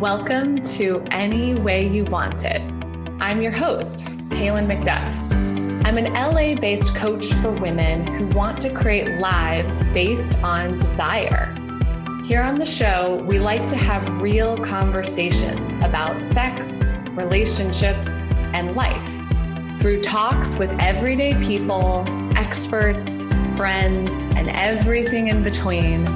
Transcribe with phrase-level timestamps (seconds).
[0.00, 2.60] Welcome to Any Way You Want It.
[3.18, 5.86] I'm your host, Kaylin McDuff.
[5.86, 11.50] I'm an LA based coach for women who want to create lives based on desire.
[12.26, 16.82] Here on the show, we like to have real conversations about sex,
[17.12, 18.08] relationships,
[18.52, 19.22] and life
[19.78, 22.04] through talks with everyday people,
[22.36, 23.22] experts,
[23.56, 26.06] friends, and everything in between.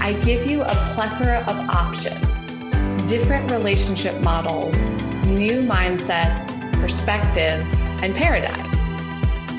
[0.00, 2.57] I give you a plethora of options,
[3.08, 4.88] different relationship models,
[5.24, 8.92] new mindsets, perspectives, and paradigms.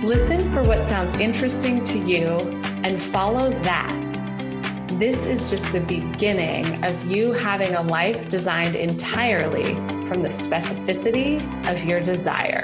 [0.04, 2.38] Listen for what sounds interesting to you
[2.84, 4.88] and follow that.
[5.00, 9.74] This is just the beginning of you having a life designed entirely
[10.06, 11.40] from the specificity
[11.72, 12.62] of your desire.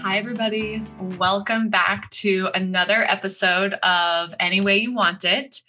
[0.00, 0.82] Hi, everybody.
[1.16, 5.62] Welcome back to another episode of Any Way You Want It.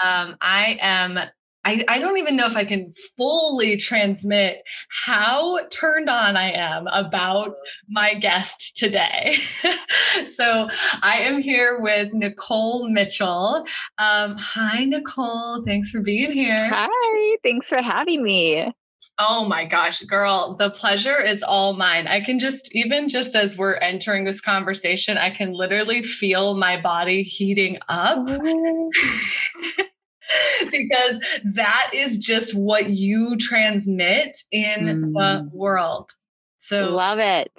[0.00, 1.18] Um, I am.
[1.64, 4.62] I, I don't even know if I can fully transmit
[5.04, 7.54] how turned on I am about
[7.88, 9.38] my guest today.
[10.26, 10.68] so,
[11.02, 13.64] I am here with Nicole Mitchell.
[13.98, 15.62] Um, hi, Nicole.
[15.64, 16.68] Thanks for being here.
[16.68, 17.36] Hi.
[17.42, 18.72] Thanks for having me.
[19.18, 22.06] Oh my gosh, girl, the pleasure is all mine.
[22.06, 26.80] I can just, even just as we're entering this conversation, I can literally feel my
[26.80, 28.28] body heating up.
[30.70, 31.20] because
[31.54, 35.12] that is just what you transmit in mm.
[35.12, 36.10] the world.
[36.56, 37.50] So, love it.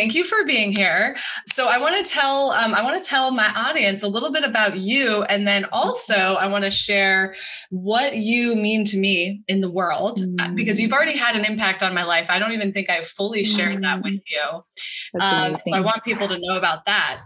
[0.00, 1.14] Thank you for being here.
[1.46, 4.44] So I want to tell um, I want to tell my audience a little bit
[4.44, 7.34] about you, and then also I want to share
[7.68, 10.56] what you mean to me in the world mm.
[10.56, 12.30] because you've already had an impact on my life.
[12.30, 13.82] I don't even think I've fully shared mm.
[13.82, 14.22] that with mm.
[14.26, 15.20] you.
[15.20, 17.20] Um, so I want people to know about that.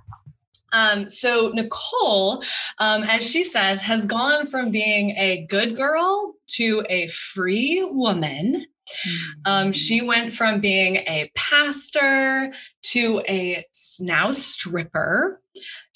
[0.75, 2.43] Um, so Nicole,
[2.79, 8.67] um, as she says, has gone from being a good girl to a free woman.
[9.47, 10.07] Um, she mm.
[10.07, 13.65] went from being a pastor to a
[14.01, 15.41] now stripper.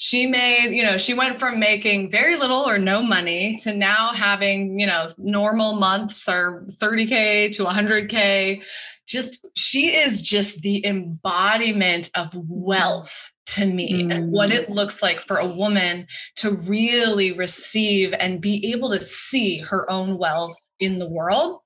[0.00, 4.12] She made, you know, she went from making very little or no money to now
[4.14, 8.62] having, you know, normal months or 30K to 100K.
[9.06, 14.14] Just, she is just the embodiment of wealth to me mm.
[14.14, 16.06] and what it looks like for a woman
[16.36, 21.60] to really receive and be able to see her own wealth in the world.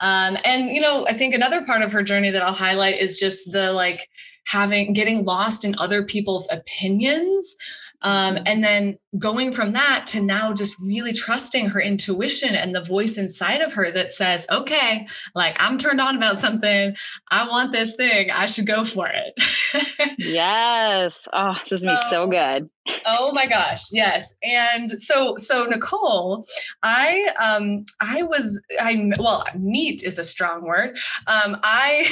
[0.00, 3.18] Um, and you know, I think another part of her journey that I'll highlight is
[3.18, 4.08] just the like
[4.44, 7.56] having getting lost in other people's opinions
[8.04, 12.82] um, and then going from that to now just really trusting her intuition and the
[12.82, 16.94] voice inside of her that says, okay, like I'm turned on about something.
[17.30, 18.30] I want this thing.
[18.30, 20.18] I should go for it.
[20.18, 21.26] yes.
[21.32, 22.68] Oh, this is so, so good.
[23.06, 23.90] Oh my gosh.
[23.90, 24.34] Yes.
[24.42, 26.46] And so, so Nicole,
[26.82, 30.96] I, um, I was, I, well, meet is a strong word.
[31.26, 32.06] Um, I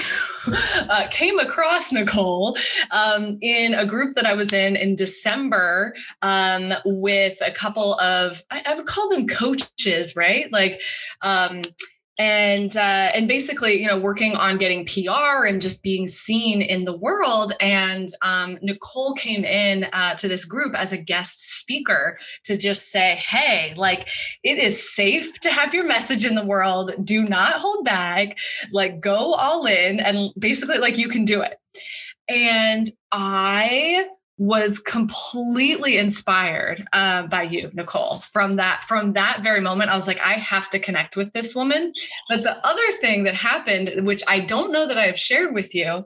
[0.88, 2.56] uh, came across Nicole
[2.90, 8.42] um, in a group that I was in in December um, with a couple of
[8.50, 10.50] I, I would call them coaches, right?
[10.52, 10.80] Like
[11.22, 11.62] um,
[12.18, 16.84] and uh, and basically you know working on getting pr and just being seen in
[16.84, 17.52] the world.
[17.60, 22.90] And um, nicole came in uh, to this group as a guest speaker to just
[22.90, 24.08] say hey like
[24.42, 26.92] it is safe to have your message in the world.
[27.02, 28.38] Do not hold back.
[28.72, 31.58] Like go all in and basically like you can do it.
[32.28, 34.06] And i
[34.38, 39.90] was completely inspired uh, by you nicole from that from that very moment.
[39.90, 41.92] I was like i have to connect with this woman.
[42.28, 45.74] But the other thing that happened which i don't know that i have shared with
[45.74, 46.04] you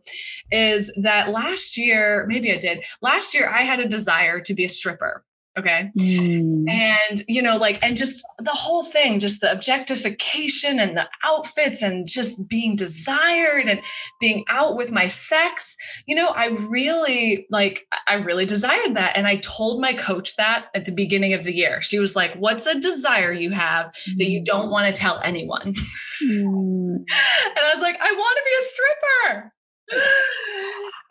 [0.51, 4.65] is that last year maybe i did last year i had a desire to be
[4.65, 5.25] a stripper
[5.59, 5.91] Okay.
[5.99, 6.69] Mm.
[6.69, 11.81] And, you know, like, and just the whole thing, just the objectification and the outfits
[11.81, 13.81] and just being desired and
[14.21, 15.75] being out with my sex,
[16.07, 19.17] you know, I really, like, I really desired that.
[19.17, 21.81] And I told my coach that at the beginning of the year.
[21.81, 24.73] She was like, What's a desire you have that you don't mm.
[24.73, 25.75] want to tell anyone?
[26.23, 26.97] Mm.
[26.97, 29.53] and I was like, I want to be a stripper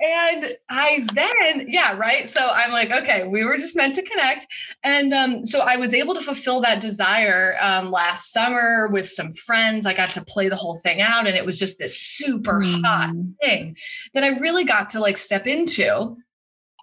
[0.01, 2.27] and I then, yeah, right.
[2.27, 4.47] So I'm like, okay, we were just meant to connect.
[4.83, 9.33] And um, so I was able to fulfill that desire um, last summer with some
[9.33, 9.85] friends.
[9.85, 12.83] I got to play the whole thing out, and it was just this super mm.
[12.83, 13.77] hot thing
[14.13, 16.17] that I really got to like step into.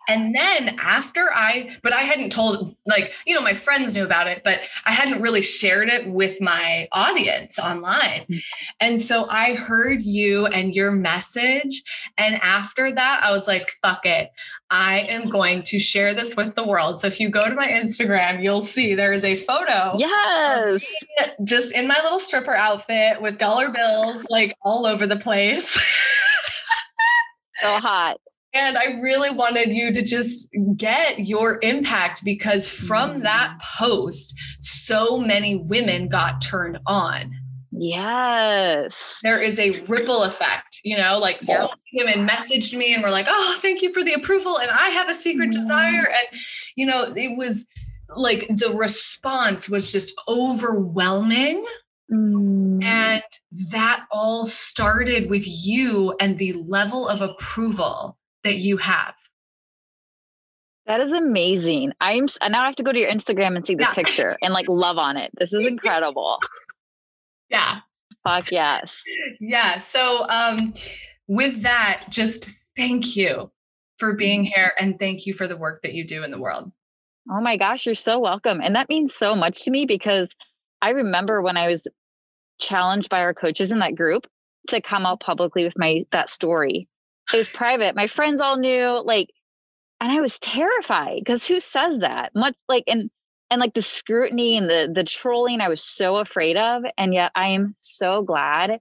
[0.09, 4.27] And then after I, but I hadn't told, like, you know, my friends knew about
[4.27, 8.27] it, but I hadn't really shared it with my audience online.
[8.29, 8.43] Mm.
[8.81, 11.83] And so I heard you and your message.
[12.19, 14.31] And after that, I was like, fuck it.
[14.71, 16.99] I am going to share this with the world.
[16.99, 19.97] So if you go to my Instagram, you'll see there is a photo.
[19.99, 20.85] Yes.
[21.45, 25.71] Just in my little stripper outfit with dollar bills like all over the place.
[27.61, 28.17] so hot.
[28.55, 33.23] And I really wanted you to just get your impact because from mm.
[33.23, 37.33] that post, so many women got turned on.
[37.71, 39.21] Yes.
[39.23, 41.57] There is a ripple effect, you know, like yeah.
[41.57, 44.59] so many women messaged me and were like, oh, thank you for the approval.
[44.59, 45.53] And I have a secret mm.
[45.53, 46.07] desire.
[46.07, 46.41] And,
[46.77, 47.67] you know, it was
[48.15, 51.65] like the response was just overwhelming.
[52.13, 52.85] Mm.
[52.85, 53.23] And
[53.71, 59.15] that all started with you and the level of approval that you have.
[60.87, 61.93] That is amazing.
[62.01, 63.95] I'm now I have to go to your Instagram and see this yeah.
[63.95, 65.31] picture and like love on it.
[65.39, 66.39] This is incredible.
[67.51, 67.81] Yeah.
[68.25, 69.03] Fuck yes.
[69.39, 69.77] Yeah.
[69.77, 70.73] So um
[71.29, 72.49] with that, just
[72.79, 73.51] thank you
[73.99, 74.55] for being mm-hmm.
[74.55, 76.73] here and thank you for the work that you do in the world.
[77.31, 78.63] Oh my gosh, you're so welcome.
[78.63, 80.31] And that means so much to me because
[80.81, 81.87] I remember when I was
[82.59, 84.27] challenged by our coaches in that group
[84.69, 86.89] to come out publicly with my that story
[87.33, 87.95] it was private.
[87.95, 89.31] My friends all knew, like,
[90.01, 92.33] and I was terrified because who says that?
[92.35, 93.11] Much like and
[93.51, 96.83] and like the scrutiny and the the trolling I was so afraid of.
[96.99, 98.81] And yet I am so glad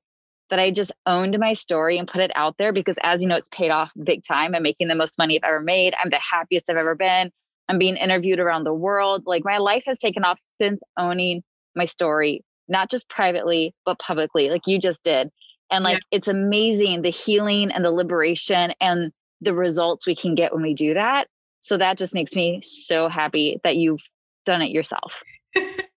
[0.49, 3.37] that I just owned my story and put it out there because as you know,
[3.37, 4.53] it's paid off big time.
[4.55, 5.93] I'm making the most money I've ever made.
[6.01, 7.31] I'm the happiest I've ever been.
[7.69, 9.23] I'm being interviewed around the world.
[9.25, 11.43] Like my life has taken off since owning
[11.75, 15.29] my story, not just privately, but publicly, like you just did.
[15.71, 16.17] And like yeah.
[16.17, 20.73] it's amazing the healing and the liberation and the results we can get when we
[20.73, 21.27] do that.
[21.61, 24.01] So that just makes me so happy that you've
[24.45, 25.13] done it yourself.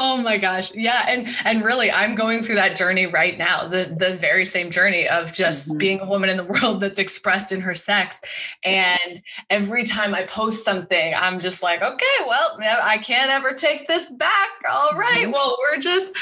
[0.00, 3.94] oh my gosh yeah and and really i'm going through that journey right now the
[3.98, 5.78] the very same journey of just mm-hmm.
[5.78, 8.20] being a woman in the world that's expressed in her sex
[8.64, 13.86] and every time i post something i'm just like okay well i can't ever take
[13.86, 15.32] this back all right, mm-hmm.
[15.32, 16.14] well we're just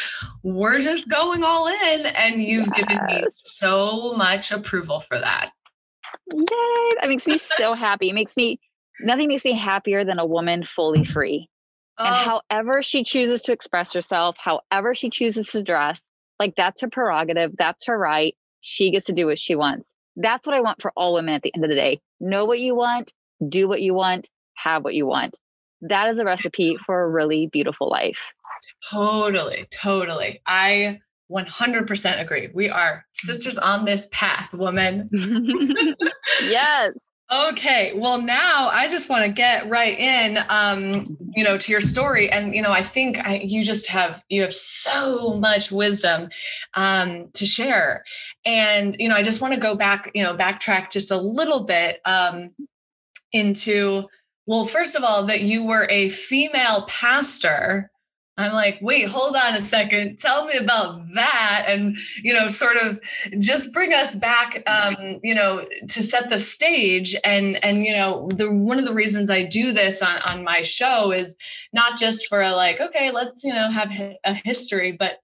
[0.42, 2.80] we're just going all in and you've yes.
[2.80, 5.52] given me so much approval for that
[6.34, 6.44] yay
[7.00, 8.58] that makes me so happy it makes me
[9.00, 11.48] nothing makes me happier than a woman fully free
[11.98, 12.40] and oh.
[12.50, 16.00] however she chooses to express herself, however she chooses to dress,
[16.38, 18.36] like that's her prerogative, that's her right.
[18.60, 19.92] She gets to do what she wants.
[20.16, 22.00] That's what I want for all women at the end of the day.
[22.20, 23.12] Know what you want,
[23.48, 25.36] do what you want, have what you want.
[25.82, 28.18] That is a recipe for a really beautiful life.
[28.90, 30.40] Totally, totally.
[30.46, 31.00] I
[31.30, 32.48] 100% agree.
[32.52, 33.26] We are mm-hmm.
[33.26, 35.08] sisters on this path, woman.
[36.42, 36.92] yes.
[37.30, 41.02] Okay, well now I just want to get right in, um,
[41.36, 44.40] you know, to your story, and you know, I think I, you just have you
[44.40, 46.30] have so much wisdom
[46.72, 48.04] um, to share,
[48.46, 51.64] and you know, I just want to go back, you know, backtrack just a little
[51.64, 52.52] bit um,
[53.30, 54.06] into,
[54.46, 57.90] well, first of all, that you were a female pastor
[58.38, 60.18] I'm like, wait, hold on a second.
[60.18, 61.64] Tell me about that.
[61.66, 63.00] And, you know, sort of
[63.40, 67.16] just bring us back, um, you know, to set the stage.
[67.24, 70.62] And, and, you know, the, one of the reasons I do this on, on my
[70.62, 71.36] show is
[71.72, 73.90] not just for a like, okay, let's, you know, have
[74.24, 75.20] a history, but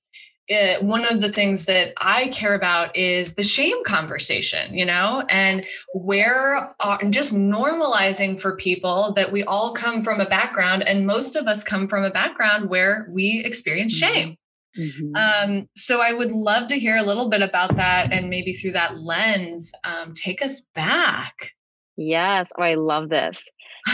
[0.48, 5.24] it, one of the things that I care about is the shame conversation, you know,
[5.28, 11.06] and where are, just normalizing for people that we all come from a background, and
[11.06, 14.14] most of us come from a background where we experience mm-hmm.
[14.14, 14.36] shame.
[14.78, 15.14] Mm-hmm.
[15.14, 18.72] Um, so I would love to hear a little bit about that, and maybe through
[18.72, 21.52] that lens, um, take us back.
[21.96, 23.48] Yes, oh, I love this.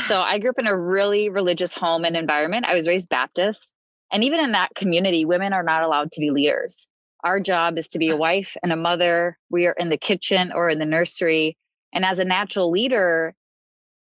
[0.07, 2.65] So I grew up in a really religious home and environment.
[2.67, 3.73] I was raised Baptist.
[4.13, 6.87] And even in that community, women are not allowed to be leaders.
[7.23, 9.39] Our job is to be a wife and a mother.
[9.51, 11.57] We are in the kitchen or in the nursery.
[11.93, 13.35] And as a natural leader,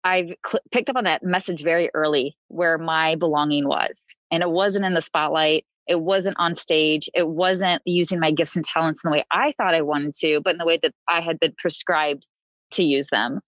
[0.03, 4.01] I've cl- picked up on that message very early where my belonging was.
[4.31, 5.65] And it wasn't in the spotlight.
[5.87, 7.09] It wasn't on stage.
[7.13, 10.41] It wasn't using my gifts and talents in the way I thought I wanted to,
[10.43, 12.27] but in the way that I had been prescribed
[12.71, 13.39] to use them.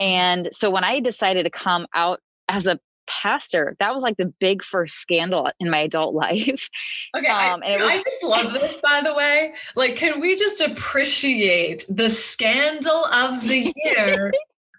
[0.00, 3.76] And so when I decided to come out as a pastor.
[3.78, 6.68] That was like the big first scandal in my adult life.
[7.16, 7.26] Okay.
[7.26, 9.54] Um, I, was- I just love this, by the way.
[9.76, 14.32] Like, can we just appreciate the scandal of the year?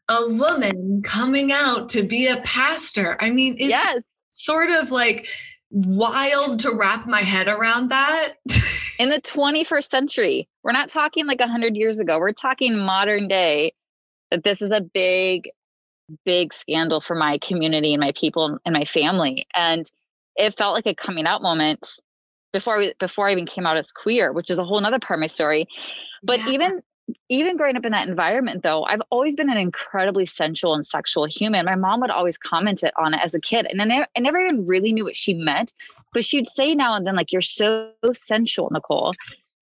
[0.09, 3.17] a woman coming out to be a pastor.
[3.21, 4.01] I mean, it's yes.
[4.29, 5.27] sort of like
[5.71, 8.33] wild to wrap my head around that.
[8.99, 13.73] in the 21st century, we're not talking like 100 years ago, we're talking modern day
[14.31, 15.49] that this is a big
[16.25, 19.45] big scandal for my community and my people and my family.
[19.53, 19.89] And
[20.35, 21.87] it felt like a coming out moment
[22.51, 25.17] before we, before I even came out as queer, which is a whole nother part
[25.17, 25.67] of my story.
[26.23, 26.49] But yeah.
[26.51, 26.81] even
[27.27, 31.25] even growing up in that environment though, I've always been an incredibly sensual and sexual
[31.25, 31.65] human.
[31.65, 33.67] My mom would always comment it on it as a kid.
[33.69, 35.73] And I never, I never even really knew what she meant,
[36.13, 39.13] but she'd say now and then, like, you're so sensual, Nicole.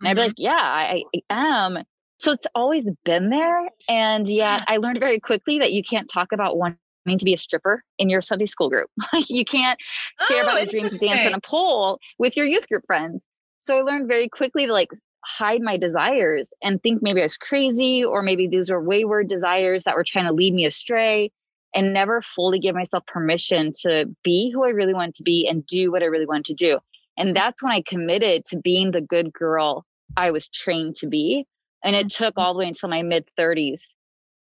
[0.01, 0.27] And I'd be mm-hmm.
[0.27, 1.83] like, yeah, I, I am.
[2.21, 3.67] So it's always been there.
[3.89, 7.37] And yet I learned very quickly that you can't talk about wanting to be a
[7.37, 8.91] stripper in your Sunday school group.
[9.27, 9.79] you can't
[10.27, 13.25] share oh, about your dreams to dance on a pole with your youth group friends.
[13.61, 14.89] So I learned very quickly to like
[15.25, 19.83] hide my desires and think maybe I was crazy or maybe these were wayward desires
[19.85, 21.31] that were trying to lead me astray
[21.73, 25.65] and never fully give myself permission to be who I really wanted to be and
[25.65, 26.79] do what I really wanted to do.
[27.17, 29.87] And that's when I committed to being the good girl
[30.17, 31.47] I was trained to be
[31.83, 32.39] and it took mm-hmm.
[32.39, 33.81] all the way until my mid 30s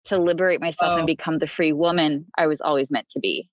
[0.05, 0.97] to liberate myself oh.
[0.97, 3.49] and become the free woman I was always meant to be.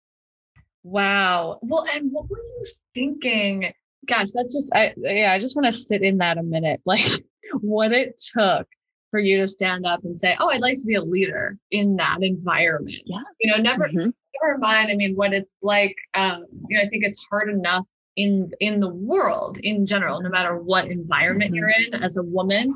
[0.83, 1.59] Wow.
[1.63, 2.63] Well, and what were you
[2.95, 3.73] thinking?
[4.07, 6.81] Gosh, that's just I yeah, I just want to sit in that a minute.
[6.87, 7.25] Like
[7.61, 8.67] what it took
[9.11, 11.97] for you to stand up and say, "Oh, I'd like to be a leader in
[11.97, 13.23] that environment." Yeah.
[13.41, 14.11] You know, never mm-hmm.
[14.43, 14.91] never mind.
[14.91, 18.81] I mean, what it's like um, you know, I think it's hard enough in in
[18.81, 21.57] the world in general, no matter what environment mm-hmm.
[21.57, 22.75] you're in as a woman,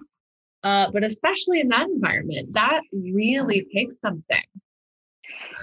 [0.64, 4.44] uh, but especially in that environment, that really takes something.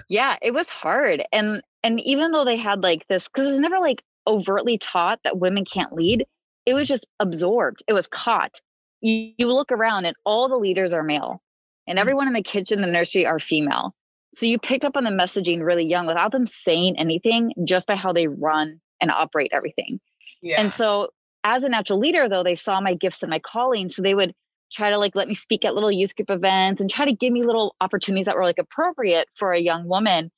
[0.10, 1.24] Yeah, it was hard.
[1.32, 5.20] And and even though they had like this, because it was never like overtly taught
[5.24, 6.26] that women can't lead,
[6.66, 7.84] it was just absorbed.
[7.88, 8.60] It was caught.
[9.02, 11.42] You, you look around and all the leaders are male,
[11.88, 12.02] and mm.
[12.02, 13.96] everyone in the kitchen, the nursery are female.
[14.36, 17.96] So you picked up on the messaging really young without them saying anything, just by
[17.96, 20.00] how they run and operate everything.
[20.42, 20.62] Yeah.
[20.62, 21.10] And so
[21.44, 23.90] as a natural leader, though, they saw my gifts and my calling.
[23.90, 24.34] So they would
[24.72, 27.34] try to like let me speak at little youth group events and try to give
[27.34, 30.32] me little opportunities that were like appropriate for a young woman.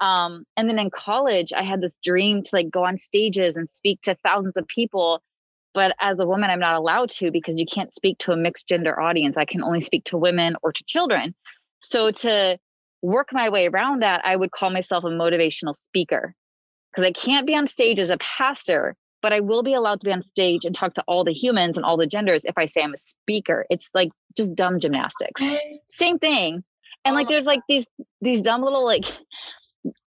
[0.00, 3.66] Um, and then in college i had this dream to like go on stages and
[3.68, 5.22] speak to thousands of people
[5.72, 8.68] but as a woman i'm not allowed to because you can't speak to a mixed
[8.68, 9.36] gender audience.
[9.38, 11.34] I can only speak to women or to children.
[11.80, 12.58] So to
[13.02, 16.34] work my way around that i would call myself a motivational speaker
[16.92, 18.96] because i can't be on stage as a pastor
[19.26, 21.76] but I will be allowed to be on stage and talk to all the humans
[21.76, 23.66] and all the genders if I say I'm a speaker.
[23.70, 25.42] It's like just dumb gymnastics.
[25.90, 26.62] Same thing.
[27.04, 27.86] And oh like there's like these
[28.20, 29.04] these dumb little like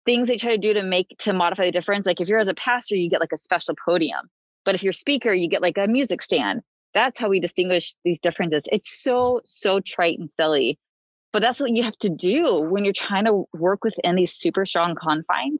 [0.05, 2.05] things they try to do to make to modify the difference.
[2.05, 4.29] Like if you're as a pastor, you get like a special podium.
[4.65, 6.61] But if you're speaker, you get like a music stand.
[6.93, 8.65] That's how we distinguish these differences.
[8.71, 10.77] It's so, so trite and silly.
[11.33, 14.63] But that's what you have to do when you're trying to work within these super
[14.63, 15.59] strong confines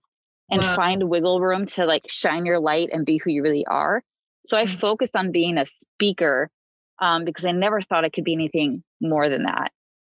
[0.50, 0.76] and wow.
[0.76, 4.04] find wiggle room to like shine your light and be who you really are.
[4.46, 4.78] So I mm-hmm.
[4.78, 6.50] focused on being a speaker
[7.00, 9.72] um, because I never thought I could be anything more than that.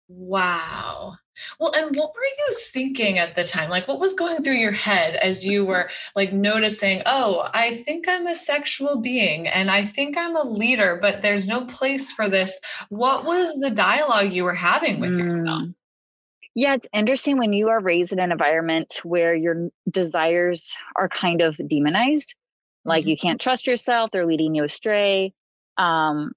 [0.09, 1.17] Wow.
[1.61, 3.71] Well, and what were you thinking at the time?
[3.71, 8.09] Like, what was going through your head as you were like noticing, oh, I think
[8.09, 12.29] I'm a sexual being and I think I'm a leader, but there's no place for
[12.29, 12.59] this?
[12.89, 15.19] What was the dialogue you were having with mm.
[15.19, 15.69] yourself?
[16.59, 21.41] Yeah, it's interesting when you are raised in an environment where your desires are kind
[21.41, 22.35] of demonized.
[22.85, 23.11] Like mm-hmm.
[23.11, 25.33] you can't trust yourself, they're leading you astray.
[25.77, 26.33] Um,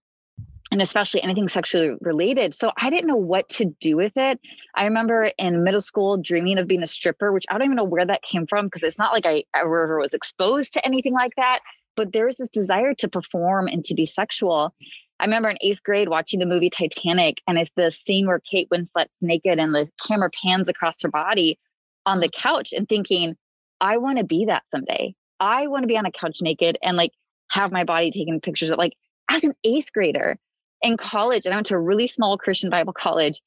[0.69, 2.53] and especially anything sexually related.
[2.53, 4.39] So I didn't know what to do with it.
[4.75, 7.83] I remember in middle school dreaming of being a stripper, which I don't even know
[7.83, 11.33] where that came from because it's not like I ever was exposed to anything like
[11.35, 11.61] that.
[11.95, 14.75] But there was this desire to perform and to be sexual.
[15.21, 18.67] I remember in eighth grade watching the movie Titanic, and it's the scene where Kate
[18.71, 21.59] Winslet's naked and the camera pans across her body
[22.07, 23.35] on the couch and thinking,
[23.79, 25.13] I want to be that someday.
[25.39, 27.11] I want to be on a couch naked and like
[27.51, 28.93] have my body taken pictures of like
[29.29, 30.39] as an eighth grader
[30.81, 31.45] in college.
[31.45, 33.39] And I went to a really small Christian Bible college.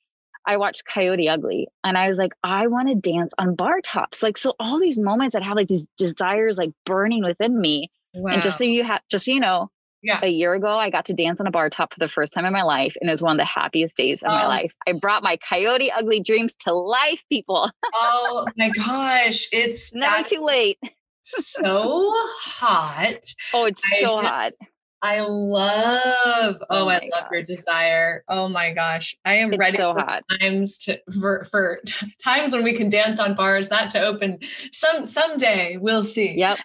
[0.46, 4.22] I watched Coyote Ugly and I was like, I want to dance on bar tops.
[4.22, 7.90] Like, so all these moments that have like these desires like burning within me.
[8.14, 8.34] Wow.
[8.34, 9.70] And just so you have, just so you know,
[10.04, 10.20] yeah.
[10.22, 12.44] A year ago, I got to dance on a bar top for the first time
[12.44, 14.32] in my life, and it was one of the happiest days of oh.
[14.32, 14.72] my life.
[14.86, 17.70] I brought my coyote ugly dreams to life, people.
[17.94, 19.48] oh my gosh.
[19.50, 20.78] It's never too late.
[21.22, 23.20] so hot.
[23.54, 24.52] Oh, it's I so just, hot.
[25.00, 27.28] I love, oh, oh I love gosh.
[27.32, 28.24] your desire.
[28.28, 29.14] Oh my gosh.
[29.24, 30.22] I am it's ready so for hot.
[30.40, 31.80] times to for, for
[32.22, 34.38] times when we can dance on bars, not to open
[34.72, 35.78] some someday.
[35.78, 36.34] We'll see.
[36.36, 36.58] Yep.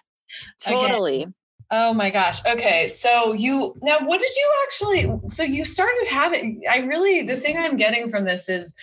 [0.62, 1.22] Totally.
[1.22, 1.34] Again.
[1.70, 2.44] Oh my gosh.
[2.44, 2.88] Okay.
[2.88, 7.56] So you now what did you actually so you started having I really the thing
[7.56, 8.74] I'm getting from this is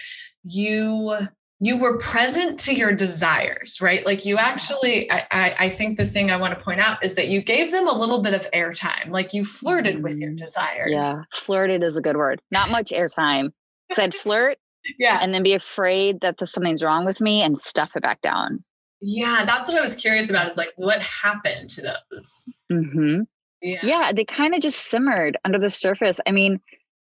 [0.43, 1.15] you
[1.59, 4.05] you were present to your desires, right?
[4.05, 7.15] Like you actually, I, I, I think the thing I want to point out is
[7.15, 10.37] that you gave them a little bit of airtime, like you flirted with your mm,
[10.37, 10.91] desires.
[10.91, 12.39] Yeah, flirted is a good word.
[12.51, 13.53] Not much airtime.
[13.95, 14.59] Said flirt,
[14.99, 15.19] Yeah.
[15.21, 18.63] And then be afraid that the, something's wrong with me and stuff it back down.
[19.01, 20.49] Yeah, that's what I was curious about.
[20.49, 22.45] Is like what happened to those?
[22.71, 23.21] Mm-hmm.
[23.61, 23.79] Yeah.
[23.83, 26.19] yeah, they kind of just simmered under the surface.
[26.27, 26.59] I mean,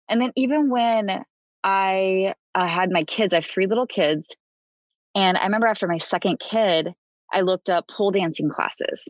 [0.10, 1.24] and then even when
[1.64, 4.28] I uh, had my kids, I have three little kids,
[5.16, 6.94] and I remember after my second kid,
[7.34, 9.06] I looked up pole dancing classes,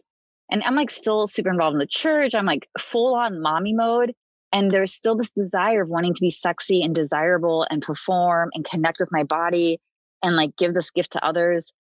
[0.50, 2.34] and I'm like still super involved in the church.
[2.36, 4.13] I'm like full on mommy mode,
[4.51, 8.65] and there's still this desire of wanting to be sexy and desirable and perform and
[8.65, 9.80] connect with my body
[10.24, 11.72] and like give this gift to others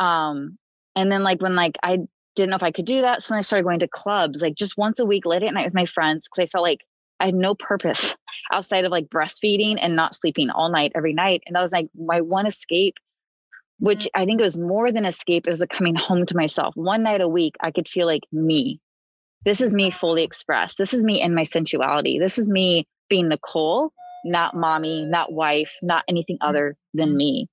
[0.00, 0.58] um,
[0.96, 1.98] and then like when like I
[2.34, 4.56] didn't know if I could do that, so then I started going to clubs like
[4.56, 6.80] just once a week, late at night with my friends, because I felt like
[7.20, 8.14] I had no purpose
[8.52, 11.42] outside of like breastfeeding and not sleeping all night every night.
[11.46, 12.94] And that was like my one escape,
[13.78, 14.22] which mm-hmm.
[14.22, 15.46] I think it was more than escape.
[15.46, 16.74] It was like coming home to myself.
[16.76, 18.80] One night a week, I could feel like me.
[19.44, 20.76] This is me fully expressed.
[20.76, 22.18] This is me in my sensuality.
[22.18, 23.90] This is me being Nicole,
[24.24, 27.16] not mommy, not wife, not anything other than mm-hmm.
[27.16, 27.48] me.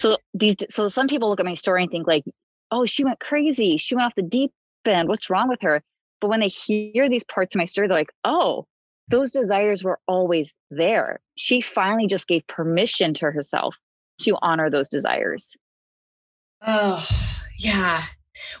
[0.00, 2.24] So these so some people look at my story and think like,
[2.70, 3.76] oh, she went crazy.
[3.76, 4.50] She went off the deep
[4.86, 5.08] end.
[5.08, 5.82] What's wrong with her?
[6.22, 8.66] But when they hear these parts of my story, they're like, oh,
[9.08, 11.20] those desires were always there.
[11.36, 13.76] She finally just gave permission to herself
[14.22, 15.54] to honor those desires.
[16.66, 17.06] Oh,
[17.58, 18.04] yeah.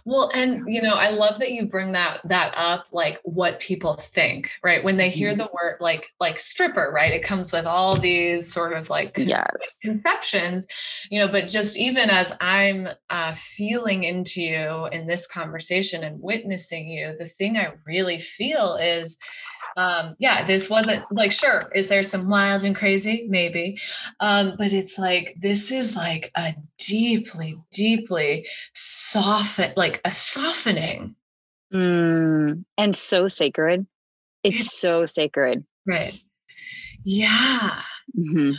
[0.04, 3.94] Well, and you know, I love that you bring that that up, like what people
[3.94, 4.82] think, right?
[4.82, 5.38] When they hear mm-hmm.
[5.38, 7.12] the word like like stripper, right?
[7.12, 9.78] It comes with all these sort of like yes.
[9.82, 10.66] conceptions,
[11.10, 11.28] you know.
[11.28, 17.14] But just even as I'm uh, feeling into you in this conversation and witnessing you,
[17.18, 19.18] the thing I really feel is
[19.76, 23.26] um yeah this wasn't like sure is there some wild and crazy?
[23.28, 23.78] Maybe.
[24.20, 31.14] Um but it's like this is like a deeply deeply soften like a softening.
[31.72, 33.86] Mm, and so sacred.
[34.42, 35.64] It's so sacred.
[35.86, 36.18] Right.
[37.04, 37.82] Yeah.
[38.18, 38.52] Mm-hmm.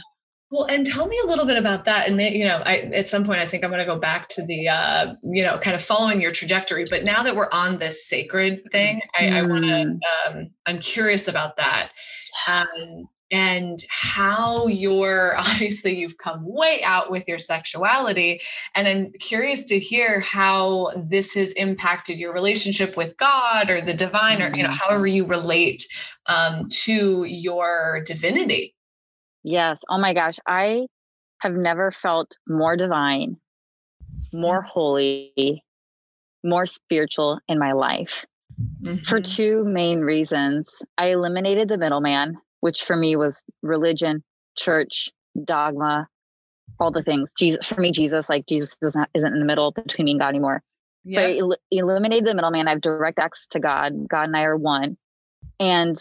[0.52, 2.10] Well, and tell me a little bit about that.
[2.10, 4.46] And you know, I, at some point, I think I'm going to go back to
[4.46, 6.86] the, uh, you know, kind of following your trajectory.
[6.90, 9.34] But now that we're on this sacred thing, I, mm.
[9.34, 10.00] I want to.
[10.30, 11.92] Um, I'm curious about that,
[12.48, 18.42] um, and how you're obviously you've come way out with your sexuality,
[18.76, 23.94] and I'm curious to hear how this has impacted your relationship with God or the
[23.94, 24.78] divine, or you know, mm.
[24.78, 25.88] however you relate
[26.26, 28.76] um, to your divinity.
[29.44, 29.82] Yes.
[29.90, 30.38] Oh my gosh.
[30.48, 30.88] I
[31.40, 33.38] have never felt more divine,
[34.32, 34.68] more mm.
[34.68, 35.64] holy,
[36.44, 38.26] more spiritual in my life
[38.82, 38.98] mm-hmm.
[39.06, 40.84] for two main reasons.
[40.98, 44.24] I eliminated the middleman, which for me was religion,
[44.58, 45.10] church,
[45.44, 46.08] dogma,
[46.80, 47.32] all the things.
[47.38, 50.30] Jesus, for me, Jesus, like Jesus doesn't isn't in the middle between me and God
[50.30, 50.62] anymore.
[51.04, 51.16] Yeah.
[51.16, 52.68] So I el- eliminated the middleman.
[52.68, 54.08] I have direct access to God.
[54.08, 54.98] God and I are one.
[55.60, 55.98] And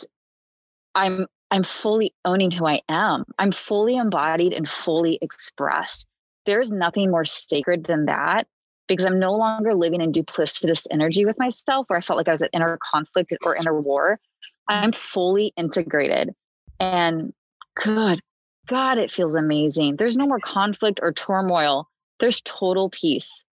[0.95, 3.25] I'm I'm fully owning who I am.
[3.39, 6.07] I'm fully embodied and fully expressed.
[6.47, 8.47] There's nothing more sacred than that
[8.87, 12.33] because I'm no longer living in duplicitous energy with myself where I felt like I
[12.33, 14.21] was at inner conflict or inner war.
[14.69, 16.31] I'm fully integrated.
[16.79, 17.33] And
[17.77, 18.21] good
[18.67, 19.97] God, it feels amazing.
[19.97, 21.89] There's no more conflict or turmoil.
[22.21, 23.43] There's total peace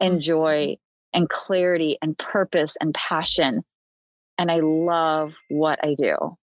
[0.00, 0.76] and joy
[1.12, 3.62] and clarity and purpose and passion.
[4.36, 6.36] And I love what I do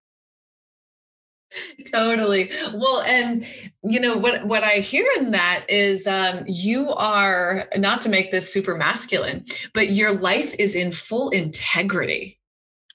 [1.91, 3.45] totally well and
[3.83, 8.31] you know what what i hear in that is um you are not to make
[8.31, 12.39] this super masculine but your life is in full integrity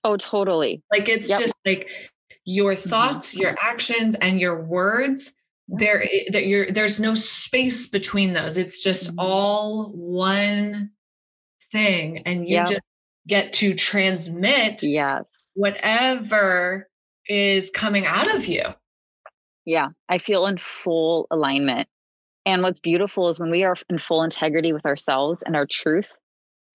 [0.04, 1.40] oh totally like it's yep.
[1.40, 1.88] just like
[2.44, 2.88] your mm-hmm.
[2.88, 3.42] thoughts mm-hmm.
[3.42, 5.32] your actions and your words
[5.68, 9.18] there that you're there's no space between those it's just mm-hmm.
[9.18, 10.90] all one
[11.72, 12.68] thing and you yep.
[12.68, 12.80] just
[13.26, 16.88] get to transmit yes whatever
[17.28, 18.62] is coming out of you.
[19.64, 21.88] Yeah, I feel in full alignment.
[22.44, 26.14] And what's beautiful is when we are in full integrity with ourselves and our truth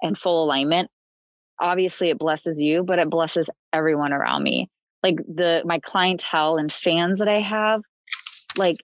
[0.01, 0.89] and full alignment,
[1.59, 4.69] obviously it blesses you, but it blesses everyone around me.
[5.01, 7.81] Like the my clientele and fans that I have,
[8.57, 8.77] like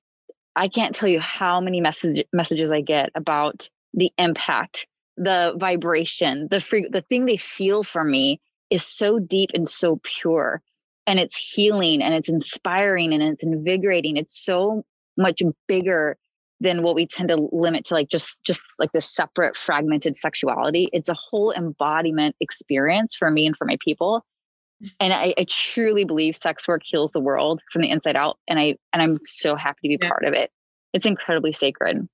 [0.55, 6.47] I can't tell you how many message, messages I get about the impact, the vibration,
[6.49, 10.61] the free, the thing they feel for me is so deep and so pure
[11.07, 14.17] and it's healing and it's inspiring and it's invigorating.
[14.17, 14.83] It's so
[15.17, 16.17] much bigger
[16.59, 20.89] than what we tend to limit to like just just like this separate fragmented sexuality.
[20.91, 24.25] It's a whole embodiment experience for me and for my people.
[24.99, 28.59] And I, I truly believe sex work heals the world from the inside out and
[28.59, 30.09] i and i'm so happy to be yeah.
[30.09, 30.51] part of it.
[30.93, 32.07] It's incredibly sacred.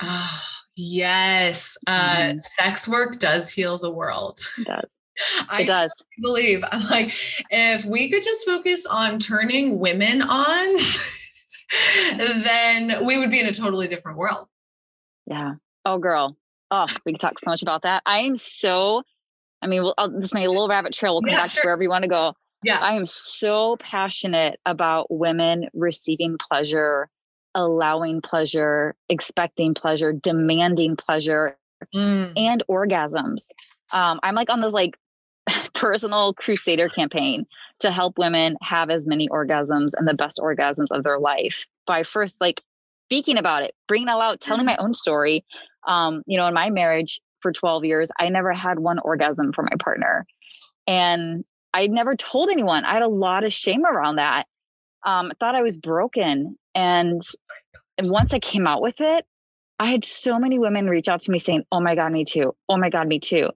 [0.00, 0.40] Oh,
[0.76, 1.76] yes.
[1.86, 2.38] Uh, mm-hmm.
[2.42, 4.40] sex work does heal the world.
[4.58, 4.84] It does
[5.48, 5.90] I does.
[6.20, 6.64] believe.
[6.70, 7.12] I'm like,
[7.50, 10.76] if we could just focus on turning women on,
[12.16, 14.48] then we would be in a totally different world.
[15.26, 15.54] Yeah.
[15.84, 16.36] Oh, girl.
[16.70, 18.02] Oh, we can talk so much about that.
[18.06, 19.02] I am so,
[19.62, 21.14] I mean, we'll, I'll, this may a little rabbit trail.
[21.14, 21.62] We'll come yeah, back sure.
[21.62, 22.34] to wherever you want to go.
[22.62, 22.78] Yeah.
[22.78, 27.08] I am so passionate about women receiving pleasure,
[27.54, 31.56] allowing pleasure, expecting pleasure, demanding pleasure,
[31.94, 32.32] mm.
[32.36, 33.44] and orgasms.
[33.92, 34.98] Um, I'm like on this like
[35.78, 37.46] personal crusader campaign
[37.78, 42.02] to help women have as many orgasms and the best orgasms of their life by
[42.02, 42.60] first like
[43.06, 45.44] speaking about it, bringing it out, telling my own story.
[45.86, 49.62] Um, you know, in my marriage for 12 years, I never had one orgasm for
[49.62, 50.26] my partner.
[50.88, 52.84] And I never told anyone.
[52.84, 54.46] I had a lot of shame around that.
[55.04, 56.58] Um, I thought I was broken.
[56.74, 57.22] And,
[57.96, 59.24] and once I came out with it,
[59.78, 62.56] I had so many women reach out to me saying, Oh my God, me too.
[62.68, 63.50] Oh my God, me too.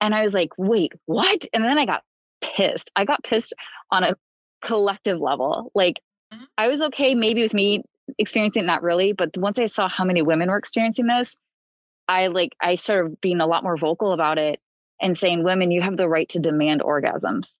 [0.00, 1.44] And I was like, Wait, what?
[1.52, 2.02] And then I got
[2.42, 2.90] pissed.
[2.96, 3.54] I got pissed
[3.90, 4.16] on a
[4.64, 5.70] collective level.
[5.74, 6.00] Like,
[6.32, 6.44] mm-hmm.
[6.58, 7.82] I was okay maybe with me
[8.18, 9.12] experiencing it, not really.
[9.12, 11.36] But once I saw how many women were experiencing this,
[12.08, 14.60] I like, I started being a lot more vocal about it
[15.00, 17.52] and saying, Women, you have the right to demand orgasms.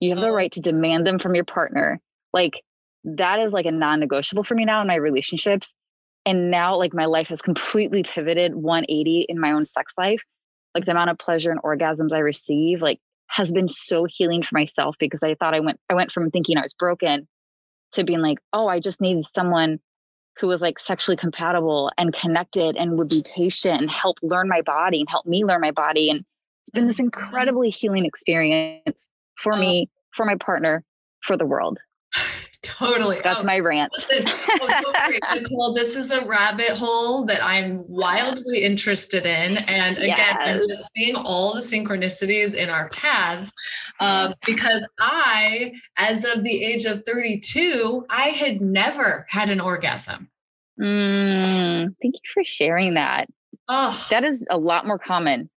[0.00, 0.34] You have the oh.
[0.34, 2.00] right to demand them from your partner.
[2.32, 2.62] Like,
[3.04, 5.74] that is like a non negotiable for me now in my relationships.
[6.24, 10.22] And now, like, my life has completely pivoted 180 in my own sex life.
[10.74, 14.58] Like, the amount of pleasure and orgasms I receive, like, has been so healing for
[14.58, 17.26] myself because I thought I went, I went from thinking I was broken
[17.92, 19.80] to being like, oh, I just needed someone
[20.38, 24.62] who was like sexually compatible and connected and would be patient and help learn my
[24.62, 26.10] body and help me learn my body.
[26.10, 26.24] And
[26.62, 27.04] it's been this mm-hmm.
[27.04, 30.84] incredibly healing experience for me, for my partner,
[31.20, 31.78] for the world.
[32.62, 33.20] Totally.
[33.24, 33.92] That's oh, my rant.
[33.96, 34.24] Listen,
[34.60, 34.92] oh,
[35.34, 39.56] Nicole, this is a rabbit hole that I'm wildly interested in.
[39.56, 40.38] And again, yes.
[40.40, 43.50] I'm just seeing all the synchronicities in our paths
[43.98, 50.28] um, because I, as of the age of 32, I had never had an orgasm.
[50.80, 53.28] Mm, thank you for sharing that.
[53.68, 55.50] Oh, that is a lot more common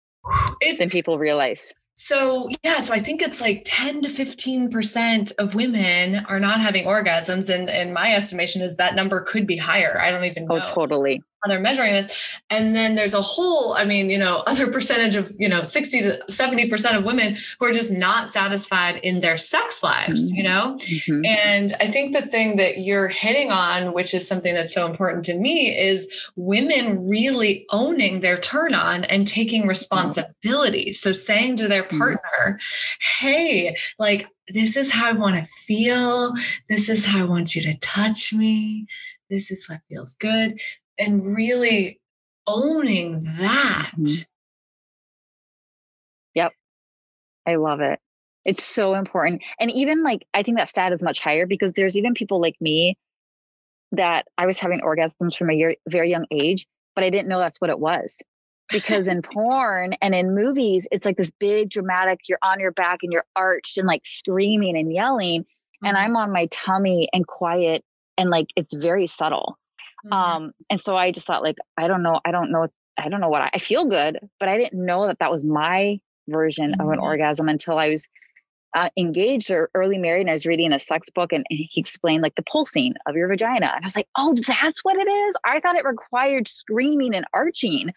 [0.61, 1.73] it's, than people realize.
[1.95, 6.85] So, yeah, so I think it's like 10 to 15% of women are not having
[6.85, 7.53] orgasms.
[7.53, 10.01] And, and my estimation is that number could be higher.
[10.01, 10.63] I don't even oh, know.
[10.63, 12.39] Oh, totally how they're measuring this.
[12.49, 16.01] And then there's a whole, I mean, you know, other percentage of, you know, 60
[16.01, 20.37] to 70% of women who are just not satisfied in their sex lives, mm-hmm.
[20.37, 20.77] you know?
[20.79, 21.25] Mm-hmm.
[21.25, 25.25] And I think the thing that you're hitting on, which is something that's so important
[25.25, 30.93] to me, is women really owning their turn on and taking responsibility.
[30.93, 31.97] So saying to their mm-hmm.
[31.97, 32.59] partner,
[33.19, 36.33] hey, like, this is how I want to feel.
[36.67, 38.87] This is how I want you to touch me.
[39.29, 40.59] This is what feels good
[40.97, 41.99] and really
[42.47, 43.91] owning that.
[43.97, 44.21] Mm-hmm.
[46.35, 46.53] Yep.
[47.47, 47.99] I love it.
[48.45, 49.41] It's so important.
[49.59, 52.55] And even like, I think that stat is much higher because there's even people like
[52.59, 52.97] me
[53.91, 57.61] that I was having orgasms from a very young age, but I didn't know that's
[57.61, 58.17] what it was.
[58.69, 62.99] Because in porn and in movies, it's like this big dramatic, you're on your back
[63.03, 65.43] and you're arched and like screaming and yelling.
[65.43, 65.87] Mm-hmm.
[65.87, 67.83] And I'm on my tummy and quiet
[68.17, 69.57] and like it's very subtle.
[70.05, 70.13] Mm-hmm.
[70.13, 73.21] Um, and so I just thought, like, I don't know, I don't know, I don't
[73.21, 76.71] know what I, I feel good, but I didn't know that that was my version
[76.71, 76.81] mm-hmm.
[76.81, 77.03] of an mm-hmm.
[77.03, 78.07] orgasm until I was
[78.75, 81.79] uh, engaged or early married and I was reading a sex book and, and, he
[81.79, 83.71] explained like the pulsing of your vagina.
[83.75, 85.35] And I was like, oh, that's what it is.
[85.45, 87.93] I thought it required screaming and arching,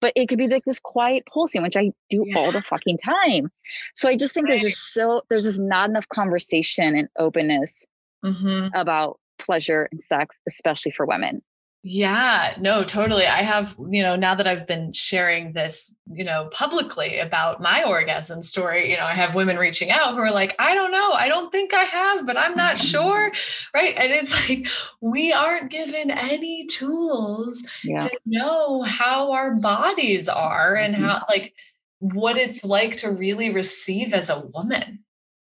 [0.00, 2.38] but it could be like this quiet pulsing, which I do yeah.
[2.38, 3.50] all the fucking time.
[3.96, 4.60] So I just think right.
[4.60, 7.84] there's just so, there's just not enough conversation and openness
[8.24, 8.68] mm-hmm.
[8.74, 11.42] about pleasure and sex, especially for women.
[11.82, 13.26] Yeah, no, totally.
[13.26, 17.84] I have, you know, now that I've been sharing this, you know, publicly about my
[17.84, 21.12] orgasm story, you know, I have women reaching out who are like, I don't know,
[21.12, 23.32] I don't think I have, but I'm not sure.
[23.72, 23.94] Right.
[23.96, 24.68] And it's like,
[25.00, 27.96] we aren't given any tools yeah.
[27.96, 31.04] to know how our bodies are and mm-hmm.
[31.04, 31.54] how, like,
[32.00, 34.98] what it's like to really receive as a woman.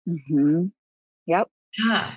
[0.08, 0.66] Mm-hmm.
[1.26, 1.48] Yep.
[1.78, 2.14] Yeah.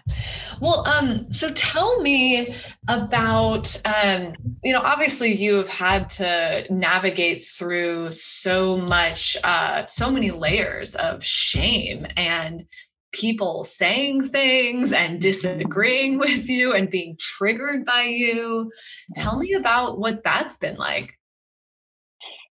[0.62, 2.56] Well, um, so tell me
[2.88, 10.10] about, um, you know, obviously you have had to navigate through so much, uh, so
[10.12, 12.66] many layers of shame and
[13.12, 18.72] people saying things and disagreeing with you and being triggered by you.
[19.16, 21.18] Tell me about what that's been like.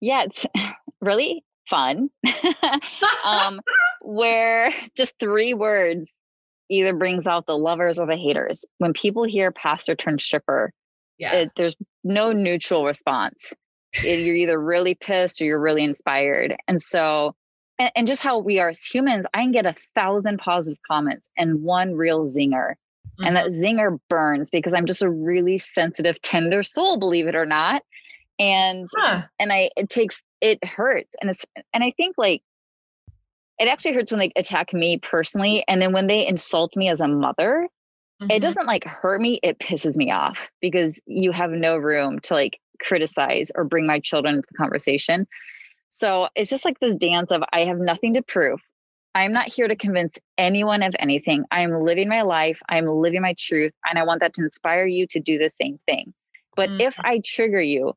[0.00, 0.46] Yeah, it's
[1.00, 2.08] really fun.
[3.24, 3.60] um,
[4.00, 6.12] where just three words
[6.70, 8.64] either brings out the lovers or the haters.
[8.78, 10.72] When people hear pastor turned stripper,
[11.18, 11.34] yeah.
[11.34, 13.52] It, there's no neutral response.
[14.04, 16.56] It, you're either really pissed or you're really inspired.
[16.66, 17.34] And so,
[17.78, 21.30] and, and, just how we are as humans, I can get a thousand positive comments
[21.36, 22.72] and one real zinger.
[22.72, 23.24] Mm-hmm.
[23.24, 23.62] And that mm-hmm.
[23.62, 27.82] zinger burns because I'm just a really sensitive, tender soul, believe it or not.
[28.40, 29.22] And huh.
[29.38, 31.14] and I it takes it hurts.
[31.20, 32.42] And it's and I think like
[33.58, 35.64] it actually hurts when they attack me personally.
[35.68, 37.68] And then when they insult me as a mother,
[38.20, 38.30] mm-hmm.
[38.30, 42.34] it doesn't like hurt me, it pisses me off because you have no room to
[42.34, 45.26] like criticize or bring my children into the conversation.
[45.90, 48.60] So it's just like this dance of I have nothing to prove.
[49.14, 51.44] I'm not here to convince anyone of anything.
[51.52, 52.60] I'm living my life.
[52.68, 53.72] I'm living my truth.
[53.88, 56.12] And I want that to inspire you to do the same thing.
[56.56, 56.80] But mm-hmm.
[56.80, 57.92] if I trigger you,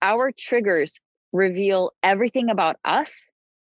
[0.00, 1.00] our triggers
[1.32, 3.24] reveal everything about us,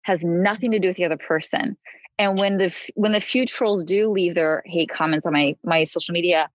[0.04, 1.78] has nothing to do with the other person.
[2.20, 5.84] And when the when the few trolls do leave their hate comments on my my
[5.84, 6.50] social media,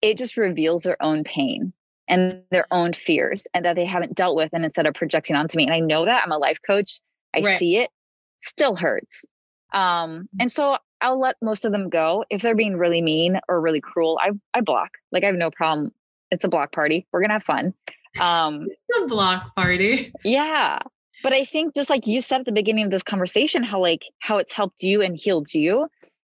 [0.00, 1.72] it just reveals their own pain
[2.08, 5.56] and their own fears and that they haven't dealt with and instead of projecting onto
[5.56, 5.64] me.
[5.64, 6.98] And I know that I'm a life coach.
[7.34, 7.58] I right.
[7.58, 7.90] see it,
[8.40, 9.24] still hurts.
[9.72, 10.26] Um, mm.
[10.40, 12.24] and so I'll let most of them go.
[12.30, 14.90] If they're being really mean or really cruel, I I block.
[15.12, 15.92] Like I have no problem.
[16.30, 17.06] It's a block party.
[17.12, 17.74] We're gonna have fun.
[18.20, 20.12] Um it's a block party.
[20.24, 20.80] Yeah.
[21.22, 24.04] But I think just like you said at the beginning of this conversation, how like
[24.20, 25.88] how it's helped you and healed you.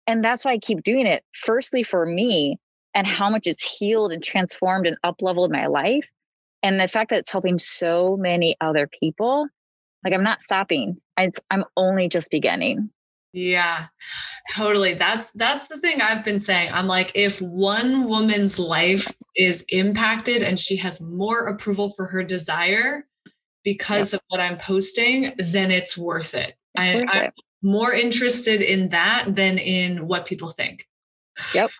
[0.06, 1.24] And that's why I keep doing it.
[1.34, 2.60] Firstly, for me,
[2.96, 6.08] and how much it's healed and transformed and up leveled my life.
[6.64, 9.48] And the fact that it's helping so many other people,
[10.04, 10.98] like I'm not stopping.
[11.18, 12.90] I, I'm only just beginning.
[13.34, 13.88] Yeah,
[14.52, 14.96] totally.
[14.96, 16.72] That's that's the thing I've been saying.
[16.74, 22.24] I'm like, if one woman's life is impacted and she has more approval for her
[22.24, 23.06] desire
[23.68, 24.22] because yep.
[24.22, 26.56] of what I'm posting, then it's worth it.
[26.76, 27.34] It's I, worth I'm it.
[27.62, 30.88] more interested in that than in what people think.
[31.54, 31.72] Yep.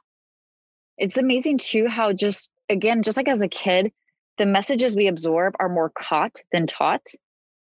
[0.98, 3.94] It's amazing too how just again, just like as a kid,
[4.38, 7.08] the messages we absorb are more caught than taught.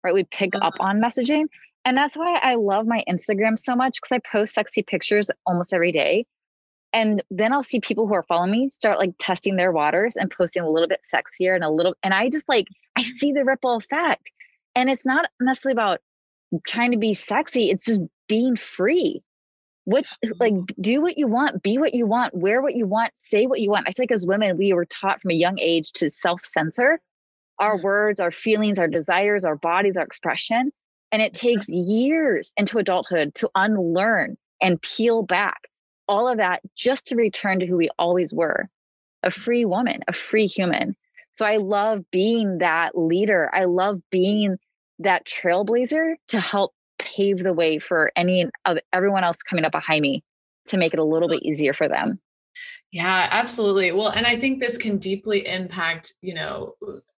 [0.01, 0.13] Right?
[0.13, 0.65] We pick uh-huh.
[0.65, 1.47] up on messaging.
[1.83, 5.73] And that's why I love my Instagram so much because I post sexy pictures almost
[5.73, 6.25] every day.
[6.93, 10.31] And then I'll see people who are following me start like testing their waters and
[10.31, 13.43] posting a little bit sexier and a little, and I just like, I see the
[13.43, 14.31] ripple effect.
[14.75, 15.99] And it's not necessarily about
[16.65, 19.21] trying to be sexy, it's just being free.
[19.85, 20.05] What
[20.39, 23.61] like do what you want be what you want wear what you want say what
[23.61, 23.87] you want.
[23.87, 26.99] I think as women we were taught from a young age to self-censor
[27.59, 27.83] our mm-hmm.
[27.83, 30.71] words our feelings our desires our bodies our expression.
[31.11, 35.67] And it takes years into adulthood to unlearn and peel back
[36.07, 38.69] all of that just to return to who we always were
[39.23, 40.95] a free woman a free human
[41.31, 44.57] so i love being that leader i love being
[44.99, 50.01] that trailblazer to help pave the way for any of everyone else coming up behind
[50.01, 50.23] me
[50.67, 52.19] to make it a little bit easier for them.
[52.91, 53.91] Yeah, absolutely.
[53.91, 56.75] Well, and I think this can deeply impact, you know,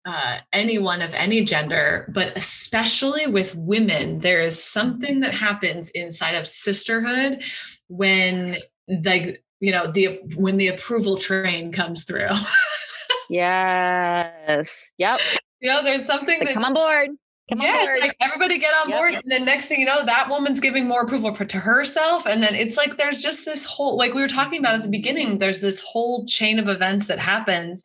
[0.06, 6.34] uh, anyone of any gender, but especially with women, there is something that happens inside
[6.34, 7.42] of sisterhood
[7.88, 8.56] when
[8.88, 12.30] like you know the when the approval train comes through.
[13.30, 14.92] yes.
[14.98, 15.20] Yep.
[15.60, 17.10] You know, there's something that come on board.
[17.48, 18.98] Come yeah, on like everybody get on yep.
[18.98, 19.14] board.
[19.14, 22.26] And then next thing you know, that woman's giving more approval for, to herself.
[22.26, 24.88] And then it's like there's just this whole, like we were talking about at the
[24.88, 27.84] beginning, there's this whole chain of events that happens.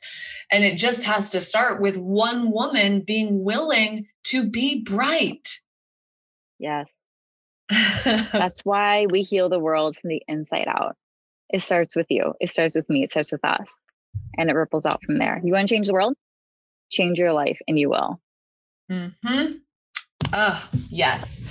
[0.52, 5.60] And it just has to start with one woman being willing to be bright.
[6.58, 6.90] Yes.
[8.04, 10.96] That's why we heal the world from the inside out.
[11.50, 13.78] It starts with you, it starts with me, it starts with us,
[14.38, 15.42] and it ripples out from there.
[15.44, 16.16] You want to change the world?
[16.90, 18.22] Change your life, and you will.
[18.92, 19.52] Mm hmm.
[20.34, 21.42] Oh yes.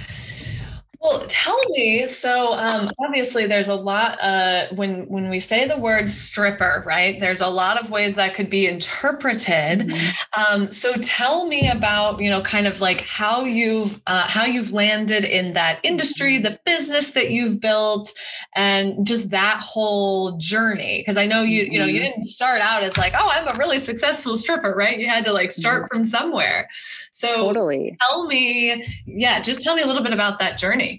[1.03, 2.07] Well, tell me.
[2.09, 4.19] So, um, obviously, there's a lot.
[4.21, 7.19] Uh, when when we say the word stripper, right?
[7.19, 9.89] There's a lot of ways that could be interpreted.
[9.89, 10.55] Mm-hmm.
[10.55, 14.75] Um, so, tell me about you know, kind of like how you've uh, how you've
[14.75, 16.45] landed in that industry, mm-hmm.
[16.45, 18.13] the business that you've built,
[18.55, 20.99] and just that whole journey.
[21.01, 22.11] Because I know you you know you mm-hmm.
[22.11, 24.99] didn't start out as like, oh, I'm a really successful stripper, right?
[24.99, 25.97] You had to like start mm-hmm.
[25.97, 26.69] from somewhere.
[27.11, 27.97] So, totally.
[28.07, 30.90] Tell me, yeah, just tell me a little bit about that journey.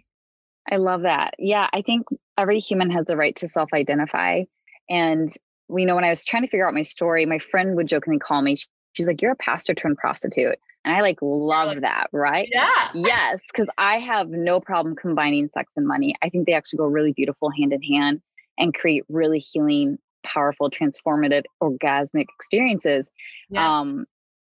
[0.69, 1.33] I love that.
[1.39, 2.05] Yeah, I think
[2.37, 4.43] every human has the right to self identify.
[4.89, 5.29] And
[5.67, 8.19] we know when I was trying to figure out my story, my friend would jokingly
[8.19, 8.57] call me,
[8.93, 10.57] she's like, You're a pastor turned prostitute.
[10.83, 12.49] And I like love that, right?
[12.51, 12.89] Yeah.
[12.95, 16.15] Yes, because I have no problem combining sex and money.
[16.23, 18.21] I think they actually go really beautiful hand in hand
[18.57, 23.11] and create really healing, powerful, transformative, orgasmic experiences.
[23.49, 23.79] Yeah.
[23.79, 24.05] Um,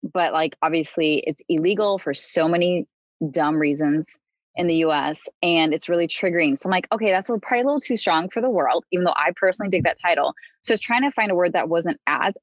[0.04, 2.86] but like obviously it's illegal for so many
[3.32, 4.18] dumb reasons
[4.58, 6.58] in the US and it's really triggering.
[6.58, 9.14] So I'm like, okay, that's probably a little too strong for the world, even though
[9.16, 10.34] I personally dig that title.
[10.64, 12.34] So I was trying to find a word that wasn't as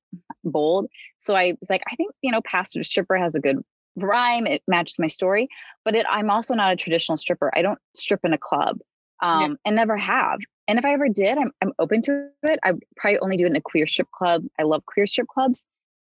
[0.44, 0.86] bold.
[1.18, 3.62] So I was like, I think, you know, pastor stripper has a good
[3.96, 4.46] rhyme.
[4.46, 5.48] It matches my story,
[5.84, 7.50] but it, I'm also not a traditional stripper.
[7.54, 8.78] I don't strip in a club
[9.20, 9.56] um, yeah.
[9.66, 10.38] and never have.
[10.66, 12.58] And if I ever did, I'm, I'm open to it.
[12.62, 14.44] I probably only do it in a queer strip club.
[14.58, 15.62] I love queer strip clubs.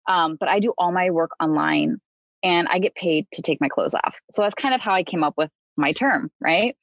[0.07, 1.99] Um, but I do all my work online
[2.43, 4.15] and I get paid to take my clothes off.
[4.31, 6.75] So that's kind of how I came up with my term, right?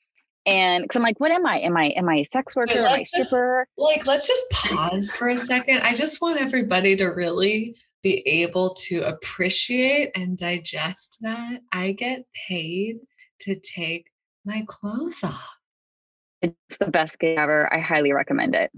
[0.46, 1.58] And because I'm like, what am I?
[1.60, 2.78] Am I am I a sex worker?
[2.78, 3.66] Am I stripper?
[3.78, 5.80] Like, let's just pause for a second.
[5.82, 12.26] I just want everybody to really be able to appreciate and digest that I get
[12.48, 12.98] paid
[13.40, 14.10] to take
[14.44, 15.56] my clothes off.
[16.42, 17.72] It's the best gig ever.
[17.72, 18.70] I highly recommend it.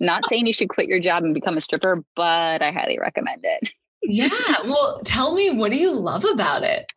[0.00, 3.44] Not saying you should quit your job and become a stripper, but I highly recommend
[3.44, 3.70] it.
[4.02, 4.30] Yeah.
[4.64, 6.92] Well, tell me, what do you love about it?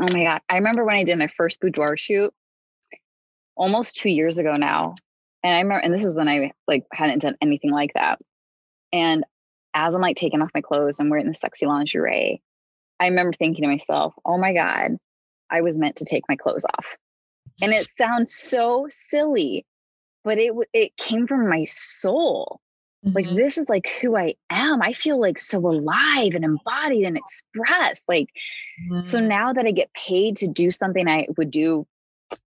[0.00, 0.40] Oh my God.
[0.48, 2.32] I remember when I did my first boudoir shoot
[3.56, 4.94] almost two years ago now.
[5.42, 8.18] And I remember, and this is when I like hadn't done anything like that.
[8.92, 9.24] And
[9.74, 12.40] as I'm like taking off my clothes and wearing the sexy lingerie,
[13.00, 14.96] I remember thinking to myself, oh my God,
[15.50, 16.96] I was meant to take my clothes off.
[17.60, 19.66] And it sounds so silly,
[20.24, 22.60] but it it came from my soul.
[23.06, 23.14] Mm-hmm.
[23.14, 24.82] Like this is like who I am.
[24.82, 28.04] I feel like so alive and embodied and expressed.
[28.08, 28.28] Like
[28.90, 29.04] mm-hmm.
[29.04, 31.86] so now that I get paid to do something I would do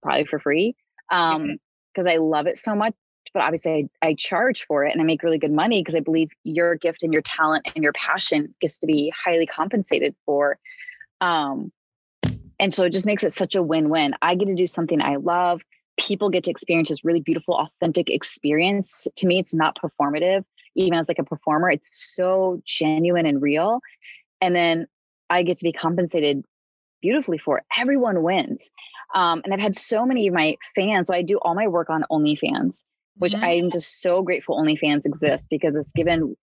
[0.01, 0.75] probably for free,
[1.11, 1.57] um,
[1.93, 2.93] because I love it so much.
[3.33, 6.01] But obviously, I, I charge for it and I make really good money because I
[6.01, 10.59] believe your gift and your talent and your passion gets to be highly compensated for.
[11.19, 11.71] Um,
[12.59, 14.13] and so it just makes it such a win win.
[14.21, 15.61] I get to do something I love.
[15.99, 19.07] People get to experience this really beautiful, authentic experience.
[19.15, 20.43] To me, it's not performative.
[20.75, 23.79] Even as like a performer, it's so genuine and real.
[24.41, 24.87] And then
[25.29, 26.43] I get to be compensated
[27.01, 27.65] beautifully for it.
[27.77, 28.69] Everyone wins.
[29.13, 31.07] Um, and I've had so many of my fans.
[31.07, 32.83] So I do all my work on OnlyFans,
[33.17, 33.43] which mm-hmm.
[33.43, 36.35] I'm just so grateful OnlyFans exists because it's given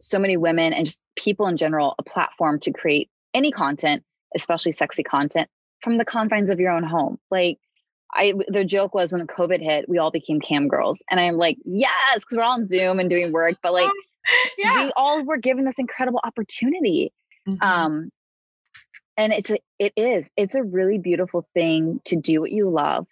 [0.00, 4.02] so many women and just people in general a platform to create any content,
[4.34, 5.48] especially sexy content,
[5.82, 7.18] from the confines of your own home.
[7.30, 7.58] Like
[8.14, 11.02] I the joke was when the COVID hit, we all became cam girls.
[11.10, 13.90] And I'm like, yes, because we're all on Zoom and doing work, but like
[14.58, 14.84] yeah.
[14.84, 17.12] we all were given this incredible opportunity.
[17.48, 17.62] Mm-hmm.
[17.62, 18.10] Um
[19.16, 23.06] and it's a, it is it's a really beautiful thing to do what you love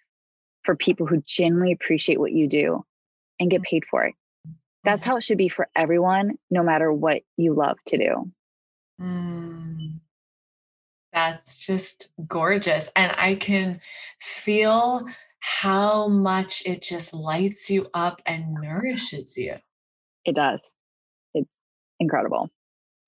[0.63, 2.83] for people who genuinely appreciate what you do
[3.39, 4.13] and get paid for it
[4.83, 5.11] that's mm-hmm.
[5.11, 8.31] how it should be for everyone no matter what you love to do
[9.01, 9.99] mm.
[11.15, 13.79] That's just gorgeous and i can
[14.21, 15.07] feel
[15.39, 19.55] how much it just lights you up and nourishes you
[20.25, 20.73] it does
[21.33, 21.49] it's
[21.99, 22.49] incredible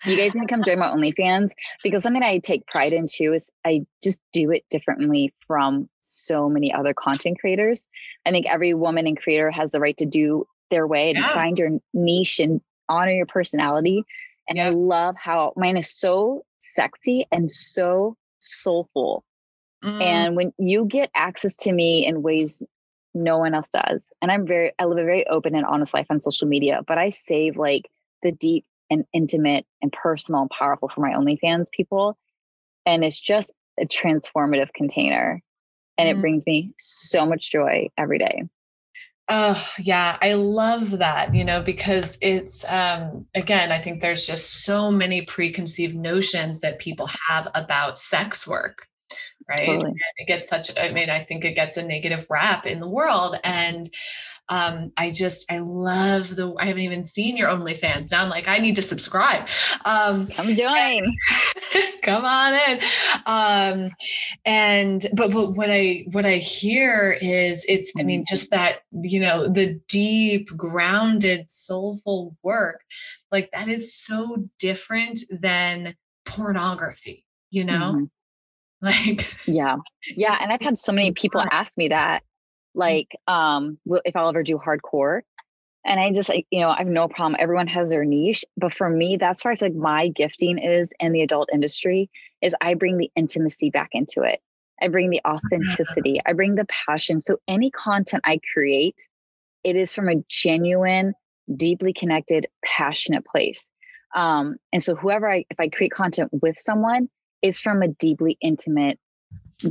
[0.05, 1.51] you guys need to come join my OnlyFans
[1.83, 6.49] because something I take pride in too is I just do it differently from so
[6.49, 7.87] many other content creators.
[8.25, 11.33] I think every woman and creator has the right to do their way and yeah.
[11.33, 14.03] find your niche and honor your personality.
[14.47, 14.67] And yeah.
[14.67, 19.23] I love how mine is so sexy and so soulful.
[19.83, 20.01] Mm.
[20.01, 22.63] And when you get access to me in ways
[23.13, 26.07] no one else does, and I'm very, I live a very open and honest life
[26.09, 27.89] on social media, but I save like
[28.23, 32.17] the deep and intimate and personal and powerful for my OnlyFans people.
[32.85, 35.41] And it's just a transformative container.
[35.97, 36.17] And mm.
[36.17, 38.43] it brings me so much joy every day.
[39.29, 44.63] Oh, yeah, I love that, you know, because it's um again, I think there's just
[44.63, 48.87] so many preconceived notions that people have about sex work
[49.49, 49.93] right totally.
[50.17, 53.37] it gets such i mean i think it gets a negative rap in the world
[53.43, 53.89] and
[54.49, 58.11] um, I just I love the I haven't even seen your OnlyFans.
[58.11, 59.47] Now I'm like, I need to subscribe.
[59.83, 61.11] Um come join.
[62.01, 62.79] come on in.
[63.25, 63.91] Um
[64.45, 69.19] and but but what I what I hear is it's I mean just that, you
[69.19, 72.81] know, the deep, grounded, soulful work,
[73.31, 77.93] like that is so different than pornography, you know?
[77.95, 78.03] Mm-hmm.
[78.81, 79.77] Like yeah.
[80.15, 80.37] Yeah.
[80.41, 82.23] And I've had so many people ask me that
[82.75, 82.79] Mm.
[82.79, 85.21] like um if I'll ever do hardcore.
[85.85, 87.37] And I just like, you know, I have no problem.
[87.39, 88.43] Everyone has their niche.
[88.57, 92.09] But for me, that's where I feel like my gifting is in the adult industry
[92.41, 94.41] is I bring the intimacy back into it.
[94.81, 96.19] I bring the authenticity.
[96.25, 97.21] I bring the passion.
[97.21, 98.97] So any content I create,
[99.63, 101.13] it is from a genuine,
[101.55, 103.67] deeply connected, passionate place.
[104.15, 107.09] Um, and so whoever I, if I create content with someone,
[107.41, 108.99] is from a deeply intimate,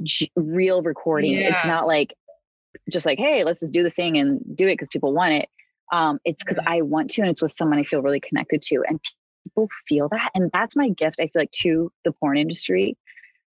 [0.03, 1.33] g- real recording.
[1.33, 1.55] Yeah.
[1.55, 2.15] It's not like
[2.91, 5.49] just like, hey, let's just do this thing and do it because people want it.
[5.93, 8.83] Um, it's because I want to, and it's with someone I feel really connected to,
[8.89, 9.01] and
[9.45, 11.17] people feel that, and that's my gift.
[11.21, 12.97] I feel like to the porn industry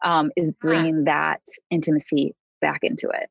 [0.04, 3.28] um, is bringing that intimacy back into it.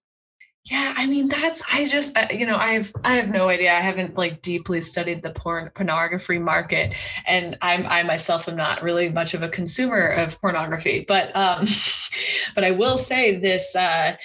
[0.66, 3.74] Yeah, I mean that's I just you know I've I have no idea.
[3.74, 6.95] I haven't like deeply studied the porn pornography market,
[7.28, 11.03] and I'm I myself am not really much of a consumer of pornography.
[11.05, 11.68] But um,
[12.55, 14.16] but I will say this uh,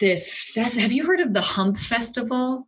[0.00, 0.78] this fest.
[0.78, 2.66] Have you heard of the Hump Festival?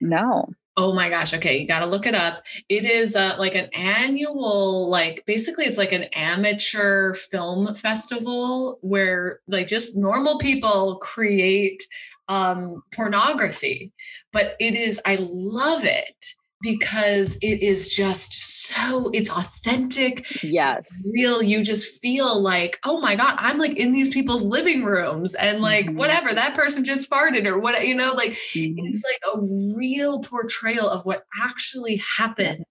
[0.00, 0.48] No.
[0.78, 1.32] Oh my gosh.
[1.32, 1.58] Okay.
[1.58, 2.44] You got to look it up.
[2.68, 9.40] It is uh, like an annual, like basically it's like an amateur film festival where
[9.48, 11.86] like just normal people create
[12.28, 13.92] um, pornography.
[14.32, 16.26] But it is, I love it
[16.62, 18.32] because it is just
[18.66, 23.92] so it's authentic yes real you just feel like oh my god i'm like in
[23.92, 25.98] these people's living rooms and like mm-hmm.
[25.98, 28.86] whatever that person just farted or what you know like mm-hmm.
[28.86, 29.40] it's like a
[29.76, 32.64] real portrayal of what actually happened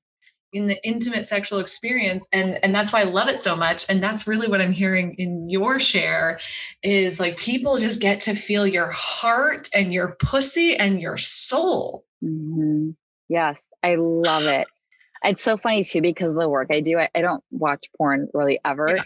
[0.54, 4.02] in the intimate sexual experience and and that's why i love it so much and
[4.02, 6.40] that's really what i'm hearing in your share
[6.82, 12.06] is like people just get to feel your heart and your pussy and your soul
[12.24, 12.92] mm-hmm.
[13.30, 14.68] Yes, I love it.
[15.24, 17.00] It's so funny too because of the work I do.
[17.00, 18.96] I, I don't watch porn really ever.
[18.96, 19.04] Yeah.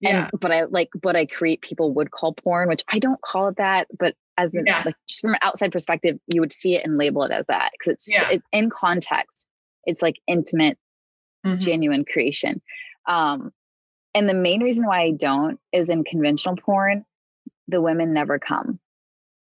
[0.00, 0.22] Yeah.
[0.24, 3.48] And but I like what I create people would call porn, which I don't call
[3.48, 4.82] it that, but as an yeah.
[4.84, 7.70] like just from an outside perspective, you would see it and label it as that
[7.72, 8.28] because it's yeah.
[8.30, 9.46] it's in context.
[9.84, 10.76] It's like intimate,
[11.44, 11.58] mm-hmm.
[11.58, 12.60] genuine creation.
[13.06, 13.52] Um,
[14.14, 17.04] and the main reason why I don't is in conventional porn,
[17.68, 18.78] the women never come,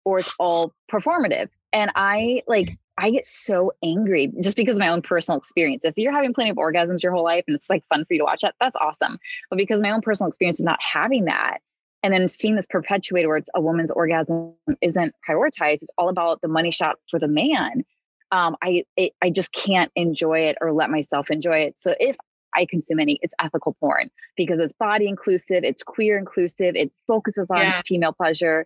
[0.04, 1.48] or it's all performative.
[1.72, 5.84] And I like I get so angry just because of my own personal experience.
[5.84, 8.20] If you're having plenty of orgasms your whole life and it's like fun for you
[8.20, 9.18] to watch that, that's awesome.
[9.48, 11.58] But because my own personal experience of not having that
[12.02, 14.52] and then seeing this perpetuated where it's a woman's orgasm
[14.82, 17.84] isn't prioritized, it's all about the money shot for the man.
[18.32, 21.78] Um, I it, I just can't enjoy it or let myself enjoy it.
[21.78, 22.16] So if
[22.54, 27.50] I consume any, it's ethical porn because it's body inclusive, it's queer inclusive, it focuses
[27.50, 27.82] on yeah.
[27.86, 28.64] female pleasure.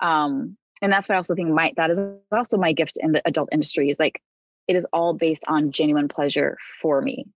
[0.00, 1.98] Um, and that's why I also think my that is
[2.32, 4.22] also my gift in the adult industry is like
[4.68, 7.26] it is all based on genuine pleasure for me.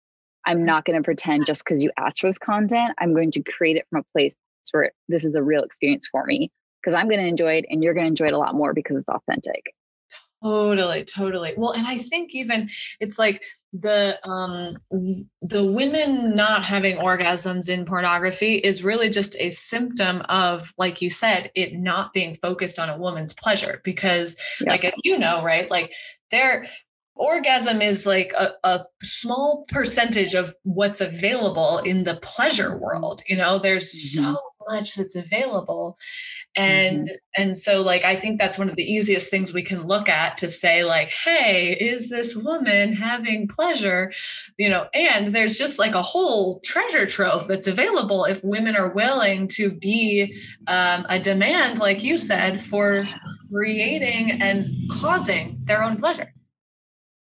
[0.46, 0.64] I'm mm.
[0.64, 2.92] not going to pretend just because you asked for this content.
[2.98, 4.36] I'm going to create it from a place
[4.70, 7.82] where this is a real experience for me because I'm going to enjoy it and
[7.82, 9.74] you're going to enjoy it a lot more because it's authentic.
[10.42, 11.54] Totally, totally.
[11.56, 12.68] Well, and I think even
[12.98, 14.76] it's like the um
[15.40, 21.08] the women not having orgasms in pornography is really just a symptom of like you
[21.08, 24.72] said it not being focused on a woman's pleasure because yeah.
[24.72, 25.90] like if you know right like
[26.30, 26.66] there
[27.14, 33.36] orgasm is like a, a small percentage of what's available in the pleasure world you
[33.36, 34.32] know there's mm-hmm.
[34.32, 34.38] so
[34.68, 35.98] much that's available
[36.56, 37.42] and mm-hmm.
[37.42, 40.36] and so like i think that's one of the easiest things we can look at
[40.36, 44.12] to say like hey is this woman having pleasure?
[44.58, 48.92] You know and there's just like a whole treasure trove that's available if women are
[48.92, 50.34] willing to be
[50.66, 53.08] um, a demand like you said for
[53.52, 56.32] creating and causing their own pleasure.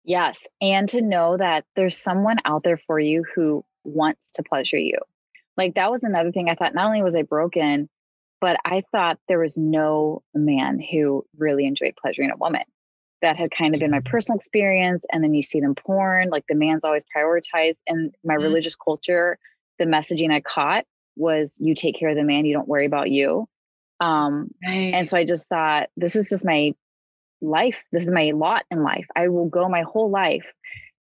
[0.03, 4.77] Yes and to know that there's someone out there for you who wants to pleasure
[4.77, 4.97] you
[5.59, 7.89] like that was another thing I thought not only was I broken,
[8.41, 12.63] but I thought there was no man who really enjoyed pleasuring a woman.
[13.21, 15.03] That had kind of been my personal experience.
[15.11, 17.75] And then you see them porn, like the man's always prioritized.
[17.85, 18.43] And my mm-hmm.
[18.43, 19.37] religious culture,
[19.77, 20.85] the messaging I caught
[21.17, 23.45] was you take care of the man, you don't worry about you.
[23.99, 24.93] Um, right.
[24.93, 26.73] And so I just thought, this is just my
[27.41, 27.83] life.
[27.91, 29.05] This is my lot in life.
[29.17, 30.45] I will go my whole life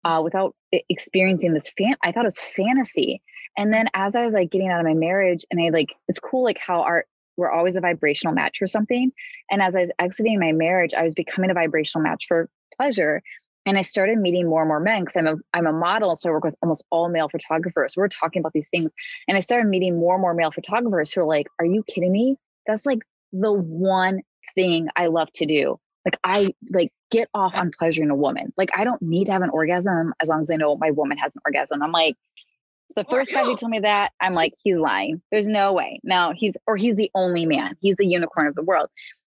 [0.05, 1.95] uh, without experiencing this fan.
[2.03, 3.23] I thought it was fantasy.
[3.57, 6.19] And then as I was like getting out of my marriage, and I like, it's
[6.19, 9.11] cool like how our we're always a vibrational match for something.
[9.49, 12.47] And as I was exiting my marriage, I was becoming a vibrational match for
[12.77, 13.23] pleasure.
[13.65, 16.29] And I started meeting more and more men because I'm a I'm a model, so
[16.29, 17.93] I work with almost all male photographers.
[17.93, 18.91] So we're talking about these things,
[19.27, 22.11] and I started meeting more and more male photographers who are like, "Are you kidding
[22.11, 22.37] me?
[22.67, 22.99] That's like
[23.31, 24.21] the one
[24.55, 25.79] thing I love to do.
[26.05, 28.51] Like I like get off on pleasuring a woman.
[28.57, 31.17] Like I don't need to have an orgasm as long as I know my woman
[31.17, 31.81] has an orgasm.
[31.81, 32.15] I'm like,
[32.95, 35.21] the first guy who told me that, I'm like, he's lying.
[35.31, 35.99] There's no way.
[36.03, 37.75] Now he's, or he's the only man.
[37.81, 38.89] He's the unicorn of the world.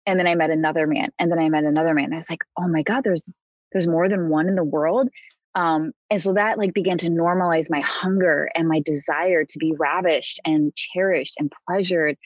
[0.06, 2.12] And then I met another man, and then I met another man.
[2.12, 3.24] I was like, oh my god, there's
[3.72, 5.08] there's more than one in the world.
[5.54, 9.72] Um, and so that like began to normalize my hunger and my desire to be
[9.78, 12.16] ravished and cherished and pleasured.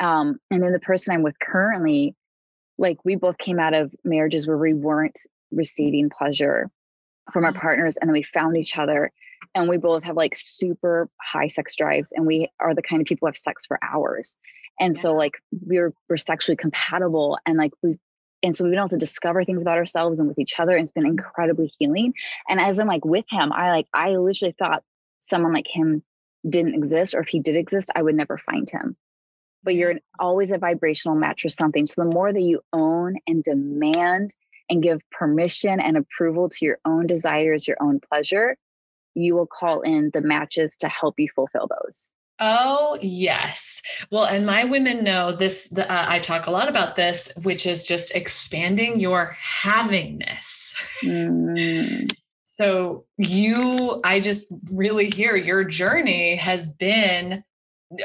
[0.00, 2.14] Um, and then the person I'm with currently,
[2.78, 5.18] like we both came out of marriages where we weren't
[5.52, 6.70] receiving pleasure
[7.32, 7.60] from our mm.
[7.60, 9.12] partners, and then we found each other
[9.54, 13.06] and we both have like super high sex drives and we are the kind of
[13.06, 14.36] people who have sex for hours.
[14.78, 15.00] And yeah.
[15.00, 15.34] so like
[15.66, 17.98] we're we're sexually compatible and like we
[18.42, 20.82] and so we've been able to discover things about ourselves and with each other and
[20.82, 21.18] it's been mm-hmm.
[21.18, 22.14] incredibly healing.
[22.48, 24.82] And as i'm like with him i like i literally thought
[25.20, 26.02] someone like him
[26.48, 28.96] didn't exist or if he did exist i would never find him.
[29.62, 33.42] But you're always a vibrational match for something so the more that you own and
[33.42, 34.30] demand
[34.70, 38.56] and give permission and approval to your own desires your own pleasure
[39.14, 42.12] you will call in the matches to help you fulfill those.
[42.42, 43.82] Oh, yes.
[44.10, 45.68] Well, and my women know this.
[45.68, 50.74] The, uh, I talk a lot about this, which is just expanding your havingness.
[51.04, 52.10] Mm.
[52.52, 57.42] So, you, I just really hear your journey has been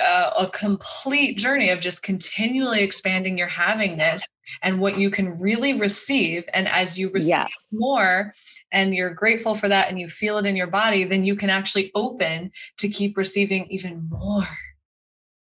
[0.02, 4.22] uh, a complete journey of just continually expanding your havingness
[4.62, 6.48] and what you can really receive.
[6.54, 7.68] And as you receive yes.
[7.74, 8.34] more,
[8.72, 11.50] and you're grateful for that and you feel it in your body, then you can
[11.50, 14.48] actually open to keep receiving even more.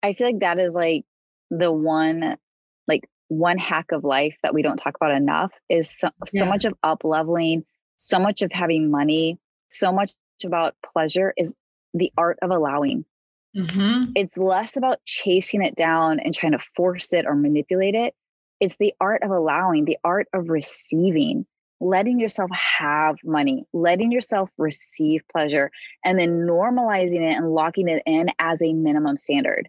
[0.02, 1.04] I feel like that is like
[1.50, 2.36] the one,
[2.88, 6.64] like one hack of life that we don't talk about enough is so, so much
[6.64, 7.64] of up leveling,
[7.98, 10.12] so much of having money, so much
[10.44, 11.54] about pleasure is
[11.94, 13.04] the art of allowing.
[13.56, 14.12] Mm-hmm.
[14.14, 18.14] It's less about chasing it down and trying to force it or manipulate it.
[18.60, 21.46] It's the art of allowing, the art of receiving
[21.80, 25.70] letting yourself have money, letting yourself receive pleasure,
[26.04, 29.68] and then normalizing it and locking it in as a minimum standard.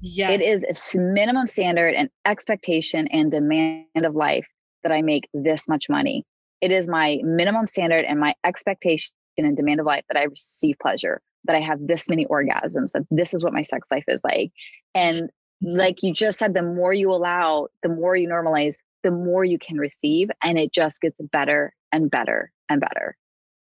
[0.00, 0.30] Yes.
[0.30, 4.46] It is a minimum standard and expectation and demand of life
[4.82, 6.24] that I make this much money.
[6.60, 10.76] It is my minimum standard and my expectation and demand of life that I receive
[10.80, 14.20] pleasure, that I have this many orgasms, that this is what my sex life is
[14.22, 14.52] like.
[14.94, 15.30] And
[15.60, 19.58] like you just said, the more you allow, the more you normalize, the more you
[19.58, 23.16] can receive and it just gets better and better and better.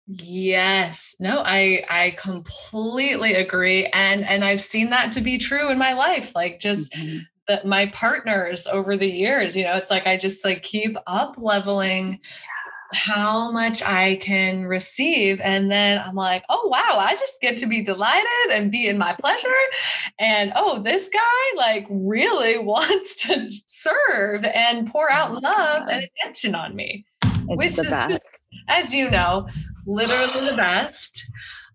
[0.08, 1.16] Yes.
[1.20, 5.94] No i i completely agree and and i've seen that to be true in my
[5.94, 7.20] life like just mm-hmm.
[7.48, 11.36] that my partners over the years you know it's like i just like keep up
[11.38, 12.20] leveling
[12.94, 15.40] how much I can receive.
[15.42, 18.98] And then I'm like, oh, wow, I just get to be delighted and be in
[18.98, 19.48] my pleasure.
[20.20, 26.04] And oh, this guy like really wants to serve and pour out oh love and
[26.04, 29.48] attention on me, it's which is just, as you know,
[29.86, 31.26] literally the best.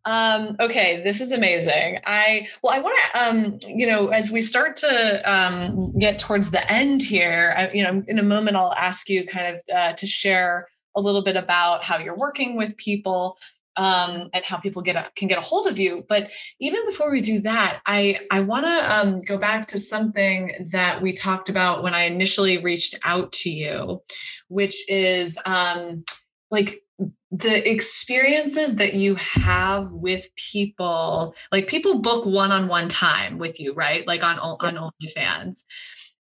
[0.04, 1.98] Um, okay, this is amazing.
[2.06, 6.52] I well, I want to, um, you know, as we start to um, get towards
[6.52, 9.92] the end here, I, you know, in a moment, I'll ask you kind of uh,
[9.94, 13.38] to share a little bit about how you're working with people
[13.76, 16.04] um, and how people get a, can get a hold of you.
[16.08, 16.30] But
[16.60, 21.02] even before we do that, I I want to um, go back to something that
[21.02, 24.02] we talked about when I initially reached out to you,
[24.48, 26.04] which is um,
[26.50, 26.82] like
[27.30, 31.34] the experiences that you have with people.
[31.52, 34.06] Like people book one-on-one time with you, right?
[34.06, 35.64] Like on on OnlyFans.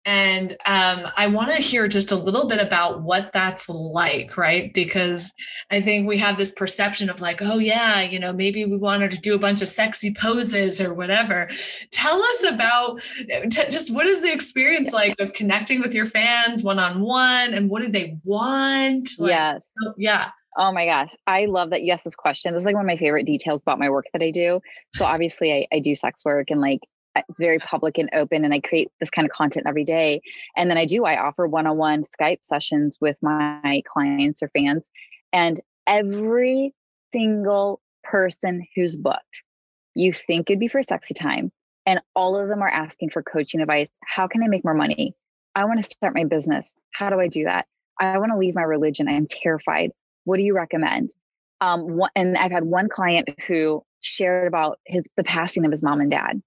[0.04, 4.72] And um, I want to hear just a little bit about what that's like, right?
[4.74, 5.32] Because
[5.70, 9.12] I think we have this perception of like, oh, yeah, you know, maybe we wanted
[9.12, 11.48] to do a bunch of sexy poses or whatever.
[11.90, 16.62] Tell us about t- just what is the experience like of connecting with your fans
[16.62, 19.10] one on one and what do they want?
[19.18, 19.60] Like, yes.
[19.96, 20.30] yeah.
[20.58, 21.14] Oh my gosh.
[21.26, 22.52] I love that you asked this question.
[22.52, 24.60] This is like one of my favorite details about my work that I do.
[24.92, 26.80] So obviously I, I do sex work and like
[27.16, 30.20] it's very public and open and i create this kind of content every day
[30.56, 34.88] and then i do i offer one-on-one skype sessions with my clients or fans
[35.32, 36.74] and every
[37.12, 39.42] single person who's booked
[39.94, 41.52] you think it'd be for sexy time
[41.86, 45.14] and all of them are asking for coaching advice how can i make more money?
[45.54, 46.72] I want to start my business.
[46.92, 47.66] How do i do that?
[48.00, 49.06] I want to leave my religion.
[49.06, 49.90] I'm terrified.
[50.24, 51.10] What do you recommend?
[51.60, 56.00] Um, and i've had one client who shared about his the passing of his mom
[56.00, 56.42] and dad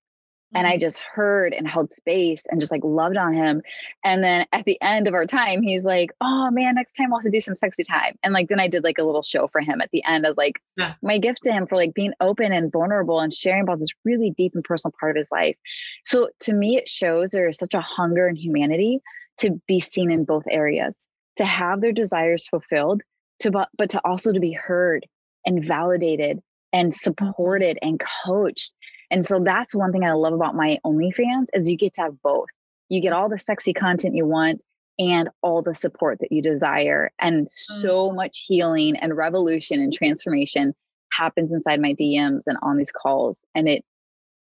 [0.53, 0.81] and I mm-hmm.
[0.81, 3.61] just heard and held space and just like loved on him.
[4.03, 7.19] And then at the end of our time, he's like, Oh man, next time I'll
[7.19, 8.17] have to do some sexy time.
[8.23, 10.37] And like then I did like a little show for him at the end of
[10.37, 10.93] like yeah.
[11.01, 14.31] my gift to him for like being open and vulnerable and sharing about this really
[14.37, 15.57] deep and personal part of his life.
[16.05, 18.99] So to me, it shows there is such a hunger and humanity
[19.39, 23.01] to be seen in both areas, to have their desires fulfilled,
[23.39, 25.05] to but, but to also to be heard
[25.45, 26.39] and validated
[26.71, 27.11] and mm-hmm.
[27.11, 28.73] supported and coached
[29.15, 32.21] and so that's one thing I love about my OnlyFans is you get to have
[32.21, 32.49] both.
[32.89, 34.61] You get all the sexy content you want
[34.99, 37.13] and all the support that you desire.
[37.17, 38.15] And so mm.
[38.15, 40.73] much healing and revolution and transformation
[41.13, 43.37] happens inside my DMs and on these calls.
[43.55, 43.85] And it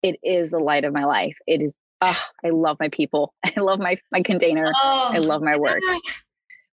[0.01, 1.37] it is the light of my life.
[1.45, 3.31] It is oh, I love my people.
[3.45, 4.71] I love my my container.
[4.81, 5.83] Oh, I love my work.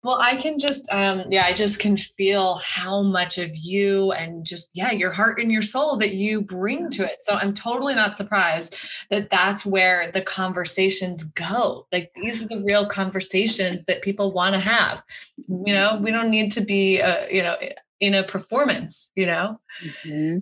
[0.04, 4.46] Well, I can just, um, yeah, I just can feel how much of you and
[4.46, 7.20] just, yeah, your heart and your soul that you bring to it.
[7.20, 8.76] So I'm totally not surprised
[9.10, 11.88] that that's where the conversations go.
[11.90, 15.02] Like these are the real conversations that people want to have.
[15.48, 17.56] You know, we don't need to be, uh, you know,
[18.00, 19.60] in a performance, you know?
[19.84, 20.38] Mm-hmm.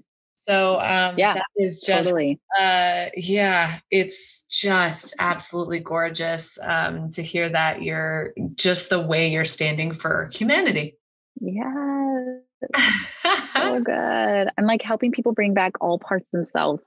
[0.47, 2.39] So um, yeah, that is just totally.
[2.57, 9.45] uh, yeah, it's just absolutely gorgeous um, to hear that you're just the way you're
[9.45, 10.97] standing for humanity.
[11.41, 12.39] Yeah,
[13.61, 14.49] so good.
[14.57, 16.85] I'm like helping people bring back all parts themselves.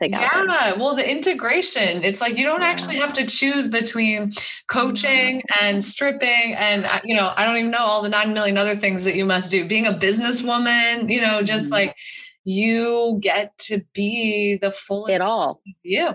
[0.00, 0.24] together.
[0.24, 2.68] Yeah, well, the integration, it's like you don't yeah.
[2.68, 4.32] actually have to choose between
[4.66, 8.56] coaching and stripping and uh, you know, I don't even know all the 9 million
[8.56, 9.68] other things that you must do.
[9.68, 11.74] Being a businesswoman, you know, just mm-hmm.
[11.74, 11.96] like
[12.44, 15.60] you get to be the fullest it all.
[15.82, 16.10] You.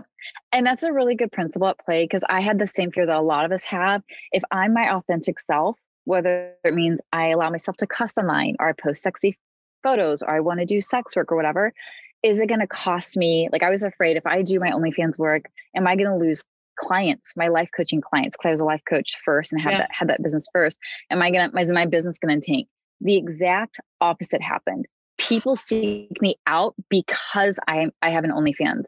[0.52, 3.16] And that's a really good principle at play because I had the same fear that
[3.16, 4.04] a lot of us have.
[4.32, 8.70] If I'm my authentic self, whether it means I allow myself to cuss online or
[8.70, 9.38] I post sexy
[9.84, 11.74] photos or I want to do sex work or whatever,
[12.22, 13.50] is it going to cost me?
[13.52, 16.44] Like I was afraid if I do my OnlyFans work, am I going to lose
[16.80, 18.36] clients, my life coaching clients?
[18.36, 19.78] Because I was a life coach first and had yeah.
[19.80, 20.80] that had that business first.
[21.10, 22.68] Am I gonna is my business gonna tank?
[23.02, 24.86] The exact opposite happened.
[25.20, 28.84] People seek me out because I I have an OnlyFans.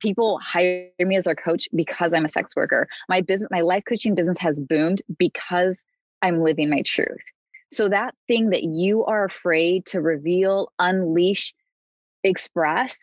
[0.00, 2.88] People hire me as their coach because I'm a sex worker.
[3.08, 5.84] My business, my life coaching business has boomed because
[6.22, 7.22] I'm living my truth.
[7.70, 11.52] So that thing that you are afraid to reveal, unleash,
[12.22, 12.98] express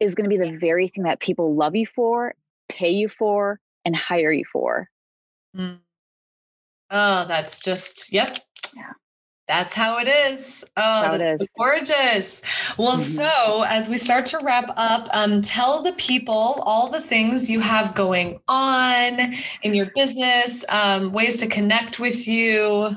[0.00, 2.34] is going to be the very thing that people love you for,
[2.68, 4.88] pay you for, and hire you for.
[5.56, 5.78] Mm.
[6.90, 8.38] Oh, that's just, yep.
[8.74, 8.92] Yeah.
[9.48, 10.62] That's how it is.
[10.76, 11.48] Oh, it is.
[11.56, 12.42] gorgeous.
[12.76, 12.98] Well, mm-hmm.
[12.98, 17.60] so as we start to wrap up, um, tell the people all the things you
[17.60, 22.90] have going on in your business, um, ways to connect with you.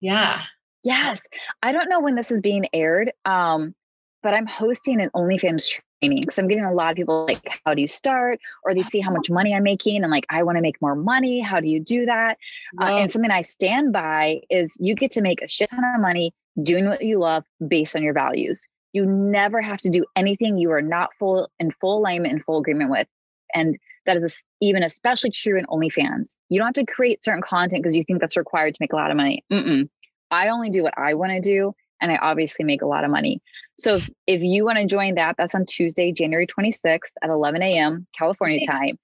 [0.00, 0.42] Yeah.
[0.82, 1.22] Yes.
[1.62, 3.12] I don't know when this is being aired.
[3.24, 3.74] Um,
[4.22, 5.80] but I'm hosting an OnlyFans
[6.10, 8.40] because I'm getting a lot of people like, how do you start?
[8.64, 10.94] Or they see how much money I'm making and like, I want to make more
[10.94, 11.40] money.
[11.40, 12.38] How do you do that?
[12.80, 16.00] Uh, and something I stand by is you get to make a shit ton of
[16.00, 16.32] money
[16.62, 18.62] doing what you love based on your values.
[18.92, 22.58] You never have to do anything you are not full in full alignment and full
[22.58, 23.06] agreement with.
[23.54, 23.76] And
[24.06, 26.34] that is even especially true in OnlyFans.
[26.48, 28.96] You don't have to create certain content because you think that's required to make a
[28.96, 29.44] lot of money.
[29.52, 29.88] Mm-mm.
[30.30, 33.10] I only do what I want to do and I obviously make a lot of
[33.10, 33.40] money.
[33.78, 37.62] So if, if you want to join that, that's on Tuesday, January 26th at 11
[37.62, 38.06] a.m.
[38.18, 38.96] California time.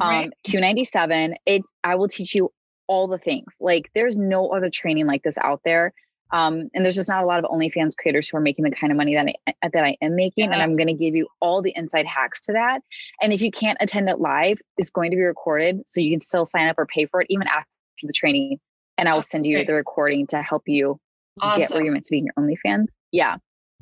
[0.00, 1.36] Um, 297.
[1.46, 2.50] It's I will teach you
[2.88, 3.56] all the things.
[3.60, 5.92] Like there's no other training like this out there.
[6.30, 8.90] Um, and there's just not a lot of OnlyFans creators who are making the kind
[8.90, 10.48] of money that I, that I am making.
[10.48, 10.52] Yeah.
[10.52, 12.80] And I'm going to give you all the inside hacks to that.
[13.22, 15.80] And if you can't attend it live, it's going to be recorded.
[15.86, 17.66] So you can still sign up or pay for it even after
[18.02, 18.58] the training.
[18.98, 21.00] And I will send you the recording to help you
[21.40, 21.60] awesome.
[21.60, 22.86] get where you're meant to be in your OnlyFans.
[23.12, 23.36] Yeah.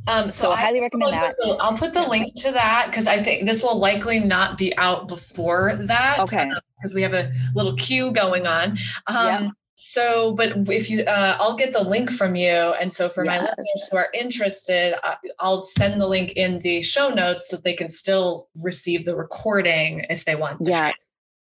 [0.08, 1.34] Um, so, so I highly recommend that.
[1.38, 4.76] The, I'll put the link to that because I think this will likely not be
[4.76, 6.20] out before that.
[6.20, 6.48] Okay.
[6.76, 8.78] Because uh, we have a little queue going on.
[9.06, 9.48] Um, yeah.
[9.78, 12.48] So, but if you, uh, I'll get the link from you.
[12.48, 13.30] And so for yes.
[13.30, 17.58] my listeners who are interested, uh, I'll send the link in the show notes so
[17.58, 20.58] they can still receive the recording if they want.
[20.62, 20.94] Yes.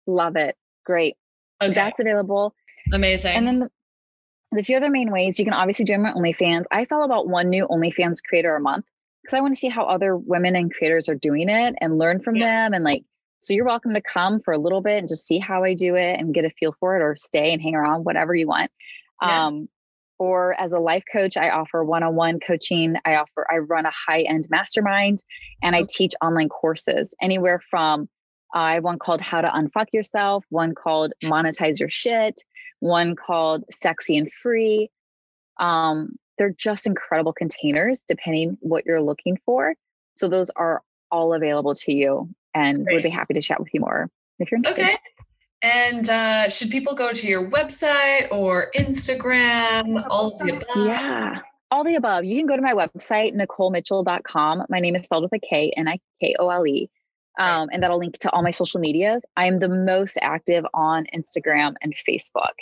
[0.08, 0.56] Love it.
[0.86, 1.18] Great.
[1.62, 1.70] Okay.
[1.70, 2.56] So that's available.
[2.94, 3.36] Amazing.
[3.36, 3.70] And then the,
[4.56, 6.64] the few other main ways you can obviously join my OnlyFans.
[6.72, 8.86] I follow about one new OnlyFans creator a month
[9.22, 12.22] because I want to see how other women and creators are doing it and learn
[12.22, 12.66] from yeah.
[12.66, 12.74] them.
[12.74, 13.04] And like,
[13.40, 15.96] so you're welcome to come for a little bit and just see how I do
[15.96, 18.72] it and get a feel for it or stay and hang around, whatever you want.
[19.22, 19.48] Yeah.
[19.48, 19.70] Um,
[20.20, 22.96] or as a life coach, I offer one on one coaching.
[23.04, 25.20] I offer, I run a high end mastermind
[25.62, 28.08] and I teach online courses anywhere from
[28.54, 32.40] uh, I have one called How to Unfuck Yourself, one called Monetize Your Shit,
[32.84, 34.90] one called Sexy and Free.
[35.60, 39.74] Um, they're just incredible containers depending what you're looking for.
[40.16, 42.96] So those are all available to you and Great.
[42.96, 44.10] would be happy to chat with you more
[44.40, 44.84] if you're interested.
[44.84, 44.98] Okay.
[45.62, 50.06] And uh, should people go to your website or Instagram?
[50.10, 50.86] All of the above?
[50.86, 51.40] Yeah,
[51.72, 52.26] all the above.
[52.26, 54.66] You can go to my website, NikoleMitchell.com.
[54.68, 56.90] My name is spelled with a K, N I K O L E
[57.40, 59.22] um, and that'll link to all my social medias.
[59.36, 62.54] I am the most active on Instagram and Facebook.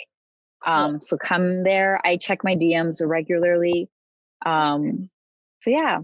[0.64, 2.00] Um, so come there.
[2.04, 3.88] I check my DMs regularly.
[4.44, 5.10] Um,
[5.60, 5.98] so yeah,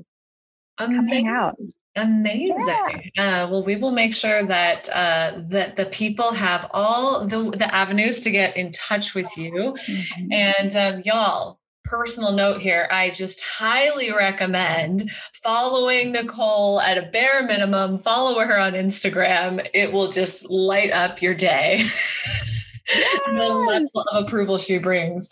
[0.78, 0.96] Amazing.
[0.96, 1.56] come hang out.
[1.96, 3.10] Amazing.
[3.16, 3.44] Yeah.
[3.44, 7.74] Uh, well, we will make sure that uh, that the people have all the the
[7.74, 10.32] avenues to get in touch with you, mm-hmm.
[10.32, 15.10] and um, y'all personal note here, I just highly recommend
[15.42, 17.98] following Nikole at a bare minimum.
[17.98, 19.66] Follow her on Instagram.
[19.72, 21.82] It will just light up your day.
[22.94, 23.20] Yes.
[23.26, 25.28] the level of approval she brings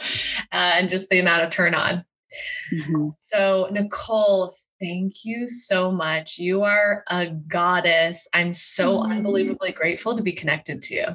[0.52, 2.04] uh, and just the amount of turn on.
[2.72, 3.08] Mm-hmm.
[3.20, 6.38] So, Nikole, thank you so much.
[6.38, 8.28] You are a goddess.
[8.32, 9.12] I'm so mm-hmm.
[9.12, 11.06] unbelievably grateful to be connected to you.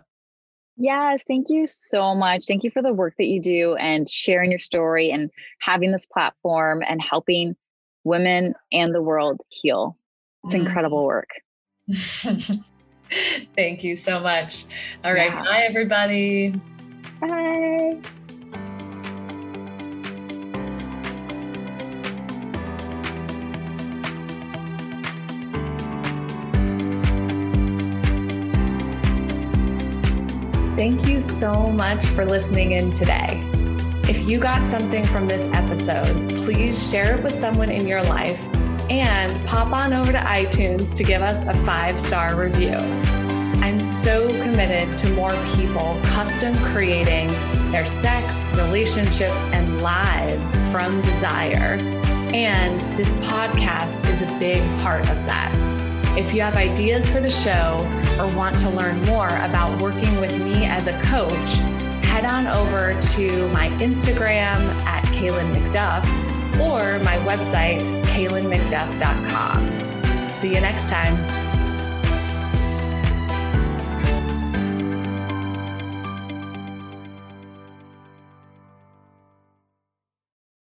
[0.77, 2.45] Yes, thank you so much.
[2.47, 5.29] Thank you for the work that you do and sharing your story and
[5.59, 7.55] having this platform and helping
[8.03, 9.97] women and the world heal.
[10.45, 10.65] It's mm.
[10.65, 11.29] incredible work.
[13.55, 14.66] Thank you so much.
[15.03, 15.32] All right.
[15.32, 15.43] Yeah.
[15.43, 16.53] Bye, everybody.
[17.20, 17.99] Bye.
[30.76, 33.47] Thank you so much for listening in today.
[34.09, 38.51] If you got something from this episode, please share it with someone in your life
[38.89, 42.77] and pop on over to iTunes to give us a five star review.
[43.61, 47.27] I'm so committed to more people custom creating
[47.71, 51.77] their sex, relationships, and lives from desire.
[52.34, 55.51] And this podcast is a big part of that.
[56.17, 57.77] If you have ideas for the show
[58.19, 61.57] or want to learn more about working with me as a coach,
[62.03, 66.30] head on over to my Instagram at Kaylin McDuff
[66.62, 70.30] or my website, kaylinmcduff.com.
[70.30, 71.18] See you next time.